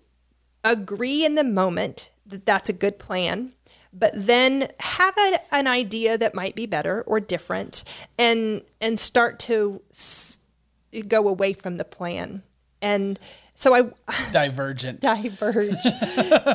agree 0.65 1.25
in 1.25 1.35
the 1.35 1.45
moment 1.45 2.11
that 2.25 2.45
that's 2.45 2.69
a 2.69 2.73
good 2.73 2.99
plan 2.99 3.53
but 3.93 4.11
then 4.15 4.69
have 4.81 5.15
a, 5.17 5.39
an 5.55 5.67
idea 5.67 6.17
that 6.17 6.35
might 6.35 6.55
be 6.55 6.65
better 6.65 7.03
or 7.03 7.19
different 7.21 7.83
and 8.19 8.61
and 8.81 8.99
start 8.99 9.39
to 9.39 9.81
s- 9.91 10.39
go 11.07 11.27
away 11.27 11.53
from 11.53 11.77
the 11.77 11.85
plan. 11.85 12.43
And 12.81 13.19
so 13.55 13.73
i 13.73 13.81
Divergent. 14.31 15.01
diverge 15.01 15.73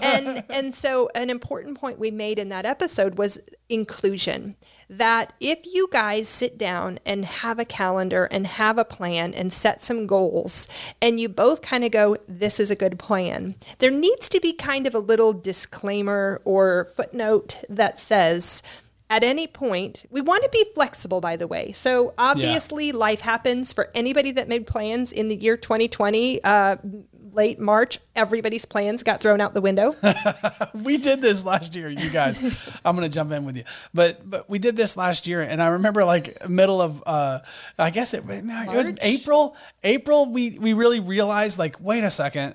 and 0.02 0.44
and 0.48 0.74
so 0.74 1.08
an 1.14 1.30
important 1.30 1.78
point 1.78 1.98
we 1.98 2.10
made 2.10 2.38
in 2.38 2.50
that 2.50 2.64
episode 2.66 3.18
was 3.18 3.38
inclusion 3.68 4.56
that 4.88 5.32
if 5.40 5.60
you 5.64 5.88
guys 5.90 6.28
sit 6.28 6.58
down 6.58 6.98
and 7.06 7.24
have 7.24 7.58
a 7.58 7.64
calendar 7.64 8.24
and 8.26 8.46
have 8.46 8.78
a 8.78 8.84
plan 8.84 9.32
and 9.34 9.52
set 9.52 9.82
some 9.82 10.06
goals 10.06 10.68
and 11.00 11.18
you 11.18 11.28
both 11.28 11.62
kind 11.62 11.84
of 11.84 11.90
go 11.90 12.16
this 12.28 12.60
is 12.60 12.70
a 12.70 12.76
good 12.76 12.98
plan 12.98 13.54
there 13.78 13.90
needs 13.90 14.28
to 14.28 14.40
be 14.40 14.52
kind 14.52 14.86
of 14.86 14.94
a 14.94 14.98
little 14.98 15.32
disclaimer 15.32 16.40
or 16.44 16.84
footnote 16.96 17.56
that 17.68 17.98
says 17.98 18.62
at 19.10 19.24
any 19.24 19.46
point, 19.46 20.06
we 20.08 20.20
want 20.20 20.44
to 20.44 20.48
be 20.50 20.64
flexible, 20.74 21.20
by 21.20 21.36
the 21.36 21.48
way. 21.48 21.72
So, 21.72 22.14
obviously, 22.16 22.92
life 22.92 23.20
happens 23.20 23.72
for 23.72 23.90
anybody 23.94 24.30
that 24.32 24.48
made 24.48 24.66
plans 24.66 25.12
in 25.12 25.28
the 25.28 25.34
year 25.34 25.56
2020, 25.56 26.42
uh, 26.44 26.76
late 27.32 27.58
March, 27.58 27.98
everybody's 28.14 28.64
plans 28.64 29.02
got 29.02 29.20
thrown 29.20 29.40
out 29.40 29.54
the 29.54 29.60
window. 29.60 29.96
we 30.74 30.96
did 30.96 31.20
this 31.20 31.44
last 31.44 31.74
year, 31.74 31.88
you 31.88 32.10
guys. 32.10 32.40
I'm 32.84 32.94
gonna 32.94 33.08
jump 33.08 33.32
in 33.32 33.44
with 33.44 33.56
you, 33.56 33.64
but 33.94 34.28
but 34.28 34.48
we 34.48 34.58
did 34.58 34.76
this 34.76 34.96
last 34.96 35.26
year, 35.26 35.42
and 35.42 35.62
I 35.62 35.68
remember 35.68 36.04
like 36.04 36.48
middle 36.48 36.80
of 36.80 37.02
uh, 37.06 37.40
I 37.78 37.90
guess 37.90 38.14
it, 38.14 38.24
it 38.28 38.44
was 38.44 38.90
April. 39.02 39.56
April, 39.82 40.32
we 40.32 40.58
we 40.58 40.72
really 40.72 41.00
realized 41.00 41.58
like, 41.58 41.80
wait 41.80 42.04
a 42.04 42.10
second, 42.10 42.54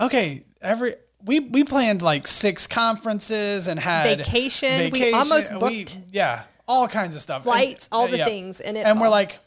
okay, 0.00 0.44
every. 0.60 0.94
We, 1.24 1.40
we 1.40 1.64
planned 1.64 2.02
like 2.02 2.26
six 2.26 2.66
conferences 2.66 3.68
and 3.68 3.78
had 3.78 4.18
Vacation. 4.18 4.90
We 4.90 5.12
almost 5.12 5.52
booked- 5.58 5.98
yeah, 6.10 6.42
all 6.66 6.88
kinds 6.88 7.14
of 7.16 7.22
stuff, 7.22 7.44
Flights, 7.44 7.86
And- 7.86 7.98
all 7.98 8.08
the 8.08 8.18
yeah. 8.18 8.24
things, 8.24 8.60
and 8.60 8.76
it 8.76 8.86
and 8.86 9.00
we're 9.00 9.08
like, 9.08 9.38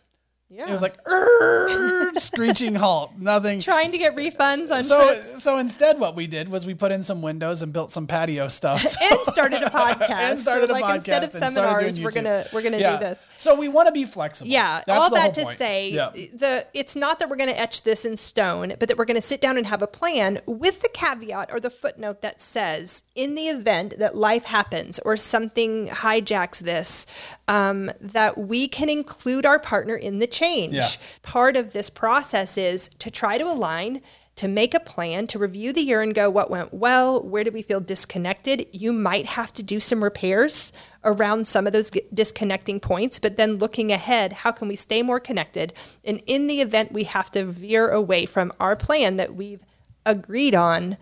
Yeah. 0.56 0.68
it 0.68 0.72
was 0.72 0.82
like 0.82 0.96
"Err," 1.08 2.14
screeching 2.18 2.76
halt, 2.76 3.12
nothing. 3.18 3.60
trying 3.60 3.92
to 3.92 3.98
get 3.98 4.16
refunds 4.16 4.72
on 4.72 4.84
So, 4.84 5.06
trips 5.14 5.44
so 5.44 5.58
instead, 5.58 6.00
what 6.00 6.16
we 6.16 6.28
did 6.28 6.48
was 6.50 6.66
we 6.66 6.74
put 6.74 6.92
in 6.92 7.04
some 7.04 7.22
windows 7.22 7.62
and 7.62 7.74
built 7.74 7.92
some 7.92 8.08
patio 8.08 8.48
stuff. 8.48 8.82
So- 8.96 9.00
and 9.06 9.20
started 9.28 9.62
a 9.64 9.70
podcast. 9.70 10.10
and 10.10 10.40
started 10.40 10.70
So, 10.70 10.76
a 10.76 10.80
like, 10.80 10.86
podcast 10.86 10.96
instead 10.96 11.24
of 11.24 11.30
seminars, 11.32 12.00
we're 12.00 12.12
gonna 12.12 12.46
we're 12.54 12.62
gonna 12.62 12.78
Yeah. 12.78 12.98
do 12.98 13.04
this. 13.06 13.28
So 13.40 13.56
we 13.56 13.68
want 13.68 13.88
to 13.88 13.94
be 13.94 14.06
flexible. 14.06 14.50
Yeah, 14.50 14.82
That's 14.88 15.00
all 15.04 15.10
that 15.12 15.34
to 15.34 15.44
point. 15.44 15.58
say, 15.58 15.90
Yeah. 15.90 16.10
the 16.12 16.66
it's 16.74 16.96
not 16.96 17.20
that 17.20 17.30
we're 17.30 17.36
going 17.36 17.50
to 17.50 17.60
etch 17.60 17.84
this 17.84 18.06
in 18.06 18.16
stone, 18.18 18.74
but 18.80 18.88
that 18.88 18.98
we're 18.98 19.06
going 19.06 19.16
to 19.16 19.22
sit 19.22 19.42
down 19.42 19.58
and 19.58 19.68
have 19.68 19.82
a 19.82 19.88
plan 19.88 20.40
with 20.46 20.82
the 20.82 20.90
caveat 20.94 21.52
or 21.52 21.60
the 21.60 21.70
footnote 21.70 22.22
that 22.22 22.40
says, 22.40 23.04
in 23.16 23.36
the 23.36 23.48
event 23.48 23.98
that 24.00 24.16
life 24.16 24.46
happens 24.46 25.00
or 25.00 25.18
something 25.18 25.88
hijacks 25.88 26.60
this, 26.60 27.06
um, 27.48 27.92
that 28.00 28.38
we 28.38 28.68
can 28.68 28.88
include 28.90 29.46
our 29.46 29.60
partner 29.60 29.96
in 29.96 30.20
the 30.20 30.28
change. 30.28 30.45
Yeah. 30.72 30.90
Part 31.22 31.58
of 31.58 31.74
this 31.74 31.90
process 31.90 32.58
is 32.58 32.90
to 33.00 33.10
try 33.12 33.38
to 33.38 33.46
align. 33.46 34.02
To 34.40 34.50
make 34.50 34.74
a 34.74 34.82
plan, 34.82 35.28
to 35.28 35.40
review 35.40 35.72
the 35.72 35.80
year 35.80 36.02
and 36.02 36.14
go, 36.14 36.30
what 36.30 36.52
went 36.52 36.74
well? 36.74 37.24
Where 37.24 37.46
did 37.46 37.54
we 37.54 37.62
feel 37.62 37.80
disconnected? 37.80 38.68
You 38.74 38.92
might 38.92 39.28
have 39.28 39.54
to 39.54 39.64
do 39.64 39.80
some 39.80 40.04
repairs 40.04 40.74
around 41.06 41.48
some 41.48 41.66
of 41.66 41.72
those 41.72 41.90
disconnecting 42.14 42.82
points, 42.82 43.18
but 43.18 43.38
then 43.38 43.56
looking 43.60 43.94
ahead, 43.94 44.34
how 44.34 44.52
can 44.52 44.68
we 44.68 44.76
stay 44.76 45.02
more 45.02 45.22
connected? 45.22 45.72
And 46.04 46.22
in 46.26 46.48
the 46.48 46.60
event 46.60 46.92
we 46.92 47.06
have 47.06 47.32
to 47.32 47.46
veer 47.46 47.88
away 47.88 48.26
from 48.26 48.52
our 48.60 48.76
plan 48.76 49.16
that 49.16 49.36
we've 49.36 49.64
agreed 50.06 50.54
on, 50.54 50.98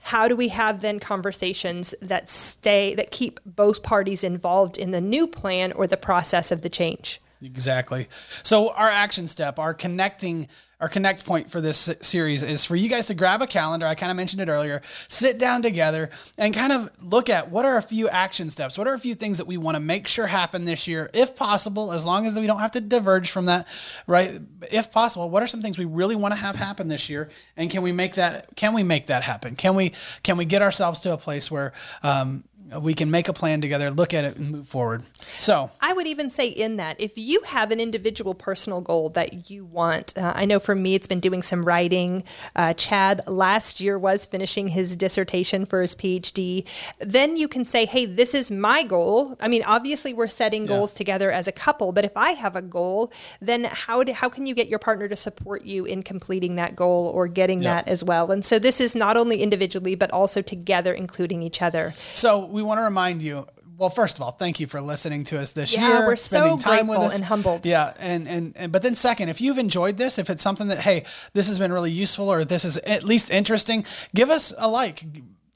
how 0.00 0.28
do 0.28 0.36
we 0.36 0.48
have 0.48 0.82
then 0.82 1.00
conversations 1.00 1.94
that 2.02 2.28
stay, 2.28 2.94
that 2.96 3.10
keep 3.10 3.40
both 3.46 3.82
parties 3.82 4.22
involved 4.22 4.76
in 4.76 4.90
the 4.90 5.00
new 5.00 5.26
plan 5.26 5.72
or 5.72 5.86
the 5.86 5.96
process 5.96 6.52
of 6.52 6.60
the 6.60 6.68
change? 6.68 7.18
Exactly. 7.44 8.08
So 8.42 8.70
our 8.70 8.88
action 8.88 9.26
step, 9.26 9.58
our 9.58 9.74
connecting, 9.74 10.48
our 10.80 10.88
connect 10.88 11.26
point 11.26 11.50
for 11.50 11.60
this 11.60 11.90
series 12.00 12.42
is 12.42 12.64
for 12.64 12.74
you 12.74 12.88
guys 12.88 13.06
to 13.06 13.14
grab 13.14 13.42
a 13.42 13.46
calendar. 13.46 13.86
I 13.86 13.94
kind 13.94 14.10
of 14.10 14.16
mentioned 14.16 14.40
it 14.40 14.48
earlier. 14.48 14.80
Sit 15.08 15.38
down 15.38 15.60
together 15.62 16.10
and 16.38 16.54
kind 16.54 16.72
of 16.72 16.90
look 17.02 17.28
at 17.28 17.50
what 17.50 17.64
are 17.64 17.76
a 17.76 17.82
few 17.82 18.08
action 18.08 18.48
steps. 18.50 18.78
What 18.78 18.86
are 18.86 18.94
a 18.94 18.98
few 18.98 19.14
things 19.14 19.38
that 19.38 19.46
we 19.46 19.56
want 19.58 19.76
to 19.76 19.80
make 19.80 20.08
sure 20.08 20.26
happen 20.26 20.64
this 20.64 20.88
year, 20.88 21.10
if 21.12 21.36
possible, 21.36 21.92
as 21.92 22.04
long 22.04 22.26
as 22.26 22.38
we 22.38 22.46
don't 22.46 22.60
have 22.60 22.72
to 22.72 22.80
diverge 22.80 23.30
from 23.30 23.46
that, 23.46 23.68
right? 24.06 24.40
If 24.70 24.90
possible, 24.90 25.28
what 25.28 25.42
are 25.42 25.46
some 25.46 25.62
things 25.62 25.78
we 25.78 25.84
really 25.84 26.16
want 26.16 26.32
to 26.32 26.40
have 26.40 26.56
happen 26.56 26.88
this 26.88 27.10
year, 27.10 27.30
and 27.56 27.70
can 27.70 27.82
we 27.82 27.92
make 27.92 28.14
that? 28.14 28.56
Can 28.56 28.72
we 28.72 28.82
make 28.82 29.08
that 29.08 29.22
happen? 29.22 29.54
Can 29.56 29.74
we? 29.74 29.92
Can 30.22 30.36
we 30.38 30.44
get 30.44 30.62
ourselves 30.62 31.00
to 31.00 31.12
a 31.12 31.18
place 31.18 31.50
where? 31.50 31.72
Um, 32.02 32.44
we 32.80 32.94
can 32.94 33.10
make 33.10 33.28
a 33.28 33.32
plan 33.32 33.60
together, 33.60 33.90
look 33.90 34.14
at 34.14 34.24
it, 34.24 34.36
and 34.36 34.50
move 34.50 34.68
forward. 34.68 35.02
So, 35.38 35.70
I 35.80 35.92
would 35.92 36.06
even 36.06 36.30
say 36.30 36.46
in 36.48 36.76
that, 36.76 37.00
if 37.00 37.12
you 37.16 37.42
have 37.48 37.70
an 37.70 37.78
individual 37.80 38.34
personal 38.34 38.80
goal 38.80 39.10
that 39.10 39.50
you 39.50 39.64
want, 39.64 40.16
uh, 40.16 40.32
I 40.34 40.44
know 40.44 40.58
for 40.58 40.74
me, 40.74 40.94
it's 40.94 41.06
been 41.06 41.20
doing 41.20 41.42
some 41.42 41.64
writing. 41.64 42.24
Uh, 42.56 42.72
Chad 42.74 43.20
last 43.26 43.80
year 43.80 43.98
was 43.98 44.24
finishing 44.26 44.68
his 44.68 44.96
dissertation 44.96 45.66
for 45.66 45.82
his 45.82 45.94
PhD. 45.94 46.66
Then 46.98 47.36
you 47.36 47.48
can 47.48 47.64
say, 47.64 47.84
hey, 47.84 48.06
this 48.06 48.34
is 48.34 48.50
my 48.50 48.82
goal. 48.82 49.36
I 49.40 49.48
mean, 49.48 49.62
obviously, 49.64 50.14
we're 50.14 50.26
setting 50.28 50.66
goals 50.66 50.94
together 50.94 51.30
as 51.30 51.46
a 51.46 51.52
couple, 51.52 51.92
but 51.92 52.04
if 52.04 52.16
I 52.16 52.30
have 52.30 52.56
a 52.56 52.62
goal, 52.62 53.12
then 53.40 53.64
how, 53.64 54.02
do, 54.04 54.12
how 54.12 54.28
can 54.28 54.46
you 54.46 54.54
get 54.54 54.68
your 54.68 54.78
partner 54.78 55.06
to 55.08 55.16
support 55.16 55.64
you 55.64 55.84
in 55.84 56.02
completing 56.02 56.56
that 56.56 56.74
goal 56.74 57.08
or 57.14 57.28
getting 57.28 57.62
Yeah. 57.62 57.74
that 57.74 57.88
as 57.88 58.02
well? 58.02 58.30
And 58.30 58.44
so 58.44 58.58
this 58.58 58.80
is 58.80 58.94
not 58.94 59.16
only 59.16 59.42
individually, 59.42 59.94
but 59.94 60.10
also 60.10 60.40
together, 60.40 60.94
including 60.94 61.42
each 61.42 61.60
other. 61.60 61.94
So 62.14 62.53
we 62.54 62.62
want 62.62 62.78
to 62.78 62.82
remind 62.84 63.20
you. 63.22 63.46
Well, 63.76 63.90
first 63.90 64.16
of 64.16 64.22
all, 64.22 64.30
thank 64.30 64.60
you 64.60 64.68
for 64.68 64.80
listening 64.80 65.24
to 65.24 65.40
us 65.40 65.50
this 65.50 65.74
Yeah, 65.74 65.88
year. 65.98 66.06
we're 66.06 66.14
so 66.14 66.36
spending 66.36 66.58
time 66.58 66.86
with 66.86 67.00
us. 67.00 67.16
and 67.16 67.24
humbled. 67.24 67.66
Yeah, 67.66 67.92
and, 67.98 68.28
and 68.28 68.52
and 68.56 68.70
but 68.70 68.82
then 68.84 68.94
second, 68.94 69.30
if 69.30 69.40
you've 69.40 69.58
enjoyed 69.58 69.96
this, 69.96 70.16
if 70.16 70.30
it's 70.30 70.42
something 70.42 70.68
that 70.68 70.78
hey, 70.78 71.04
this 71.32 71.48
has 71.48 71.58
been 71.58 71.72
really 71.72 71.90
useful 71.90 72.28
or 72.32 72.44
this 72.44 72.64
is 72.64 72.78
at 72.78 73.02
least 73.02 73.30
interesting, 73.32 73.84
give 74.14 74.30
us 74.30 74.54
a 74.56 74.68
like. 74.68 75.04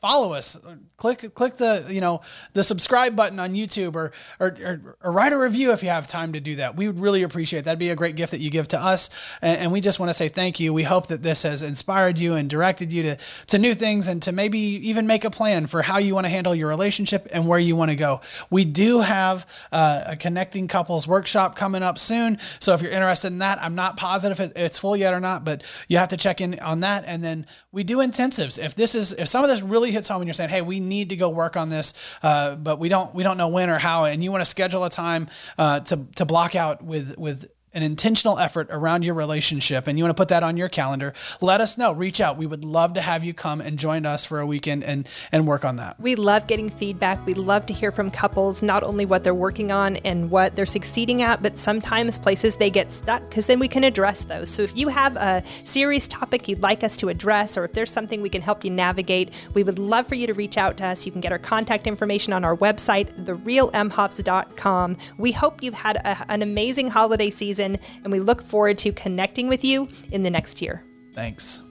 Follow 0.01 0.33
us. 0.33 0.57
Click 0.97 1.35
click 1.35 1.57
the 1.57 1.85
you 1.89 2.01
know 2.01 2.21
the 2.53 2.63
subscribe 2.63 3.17
button 3.17 3.41
on 3.41 3.55
YouTube 3.55 3.97
or, 3.97 4.13
or 4.39 4.57
or 4.63 4.97
or 5.03 5.13
write 5.13 5.33
a 5.33 5.39
review 5.39 5.73
if 5.73 5.83
you 5.83 5.89
have 5.89 6.07
time 6.07 6.35
to 6.35 6.41
do 6.41 6.57
that. 6.57 6.77
We 6.77 6.87
would 6.87 7.01
really 7.01 7.25
appreciate 7.25 7.61
that. 7.61 7.65
That'd 7.65 7.79
be 7.81 7.91
a 7.91 7.97
great 7.97 8.15
gift 8.15 8.31
that 8.31 8.41
you 8.41 8.49
give 8.49 8.69
to 8.69 8.81
us, 8.81 9.11
and, 9.43 9.61
and 9.61 9.73
we 9.73 9.81
just 9.81 9.99
want 9.99 10.11
to 10.11 10.15
say 10.15 10.29
thank 10.29 10.61
you. 10.61 10.73
We 10.73 10.85
hope 10.85 11.09
that 11.09 11.25
this 11.25 11.43
has 11.43 11.65
inspired 11.65 12.17
you 12.17 12.35
and 12.35 12.49
directed 12.49 12.93
you 12.93 13.03
to 13.03 13.17
to 13.49 13.59
new 13.59 13.75
things 13.75 14.07
and 14.07 14.23
to 14.23 14.31
maybe 14.31 14.59
even 14.59 15.09
make 15.09 15.25
a 15.25 15.31
plan 15.31 15.67
for 15.67 15.83
how 15.83 15.99
you 15.99 16.15
want 16.15 16.27
to 16.27 16.31
handle 16.31 16.55
your 16.55 16.69
relationship 16.69 17.27
and 17.33 17.49
where 17.49 17.59
you 17.59 17.75
want 17.75 17.91
to 17.91 17.97
go. 17.97 18.21
We 18.51 18.65
do 18.65 19.01
have 19.01 19.47
uh, 19.73 20.05
a 20.07 20.17
connecting 20.17 20.69
couples 20.69 21.09
workshop 21.09 21.57
coming 21.57 21.83
up 21.83 21.99
soon, 21.99 22.39
so 22.61 22.73
if 22.75 22.83
you're 22.83 22.93
interested 22.93 23.29
in 23.29 23.39
that, 23.39 23.61
I'm 23.61 23.75
not 23.75 23.97
positive 23.97 24.39
if 24.39 24.53
it's 24.57 24.79
full 24.79 24.97
yet 24.97 25.13
or 25.13 25.21
not, 25.21 25.45
but 25.45 25.65
you 25.89 25.99
have 25.99 26.09
to 26.09 26.17
check 26.17 26.41
in 26.41 26.57
on 26.61 26.81
that. 26.81 27.03
And 27.07 27.25
then 27.25 27.47
we 27.73 27.83
do 27.83 27.99
intensives. 27.99 28.65
If 28.65 28.77
this 28.77 28.95
is 28.95 29.13
if 29.13 29.27
some 29.27 29.43
of 29.43 29.51
this 29.51 29.61
really 29.61 29.88
hits 29.91 30.09
home 30.09 30.21
and 30.21 30.29
you're 30.29 30.35
saying, 30.35 30.51
hey, 30.51 30.63
we 30.63 30.81
need 30.81 31.11
to 31.11 31.17
go 31.17 31.29
work 31.29 31.57
on 31.57 31.69
this, 31.69 31.95
uh, 32.23 32.57
but 32.57 32.79
we 32.79 32.89
don't 32.89 33.15
we 33.15 33.23
don't 33.23 33.37
know 33.37 33.49
when 33.49 33.71
or 33.71 33.79
how, 33.79 34.05
and 34.05 34.23
you 34.23 34.31
want 34.31 34.43
to 34.43 34.51
schedule 34.51 34.85
a 34.85 34.91
time 34.91 35.29
uh, 35.59 35.81
to 35.81 36.07
to 36.17 36.25
block 36.25 36.55
out 36.55 36.83
with 36.83 37.17
with 37.19 37.51
an 37.75 37.83
intentional 37.83 38.39
effort 38.39 38.69
around 38.71 39.05
your 39.05 39.15
relationship 39.15 39.87
and 39.87 39.99
you 39.99 40.05
want 40.05 40.17
to 40.17 40.21
put 40.21 40.29
that 40.29 40.43
on 40.43 40.57
your 40.57 40.69
calendar, 40.69 41.15
let 41.41 41.61
us 41.61 41.79
know. 41.79 41.93
Reach 41.93 42.21
out. 42.21 42.37
We 42.37 42.47
would 42.47 42.65
love 42.65 42.95
to 42.95 43.01
have 43.01 43.25
you 43.25 43.35
come 43.35 43.61
and 43.61 43.79
join 43.79 44.07
us 44.07 44.25
for 44.25 44.41
a 44.41 44.47
weekend 44.47 44.85
and 44.85 45.09
and 45.33 45.47
work 45.47 45.65
on 45.65 45.77
that. 45.77 45.99
We 46.01 46.15
love 46.15 46.47
getting 46.47 46.71
feedback. 46.71 47.25
We 47.27 47.35
love 47.35 47.67
to 47.67 47.73
hear 47.73 47.93
from 47.93 48.11
couples, 48.11 48.63
not 48.63 48.83
only 48.83 49.07
what 49.07 49.25
they're 49.25 49.35
working 49.35 49.71
on 49.71 49.97
and 49.97 50.31
what 50.31 50.57
they're 50.57 50.67
succeeding 50.67 51.23
at, 51.23 51.43
but 51.43 51.59
sometimes 51.59 52.19
places 52.19 52.57
they 52.57 52.71
get 52.71 52.93
stuck 52.93 53.29
because 53.29 53.47
then 53.47 53.59
we 53.59 53.69
can 53.69 53.85
address 53.85 54.25
those. 54.25 54.49
So 54.49 54.63
if 54.63 54.77
you 54.77 54.89
have 54.89 55.17
a 55.17 55.43
serious 55.65 56.09
topic 56.09 56.49
you'd 56.49 56.63
like 56.63 56.83
us 56.83 56.97
to 56.99 57.09
address, 57.09 57.57
or 57.57 57.65
if 57.65 57.73
there's 57.73 57.91
something 57.91 58.23
we 58.23 58.29
can 58.29 58.43
help 58.43 58.65
you 58.65 58.71
navigate, 58.71 59.31
we 59.55 59.63
would 59.63 59.79
love 59.79 60.07
for 60.07 60.15
you 60.15 60.27
to 60.27 60.35
reach 60.35 60.57
out 60.57 60.77
to 60.79 60.87
us. 60.87 61.07
You 61.07 61.13
can 61.13 61.21
get 61.21 61.33
our 61.33 61.39
contact 61.39 61.87
information 61.87 62.33
on 62.33 62.45
our 62.45 62.57
website, 62.57 63.09
therealmhoffs.com. 63.25 64.97
We 65.17 65.33
hope 65.33 65.63
you've 65.63 65.75
had 65.75 65.97
a, 65.97 66.31
an 66.31 66.43
amazing 66.43 66.91
holiday 66.91 67.31
season, 67.59 67.79
and 68.05 68.13
we 68.13 68.21
look 68.21 68.43
forward 68.43 68.79
to 68.79 68.93
connecting 68.93 69.49
with 69.49 69.65
you 69.65 69.89
in 70.13 70.23
the 70.23 70.31
next 70.31 70.63
year. 70.63 70.83
Thanks. 71.13 71.63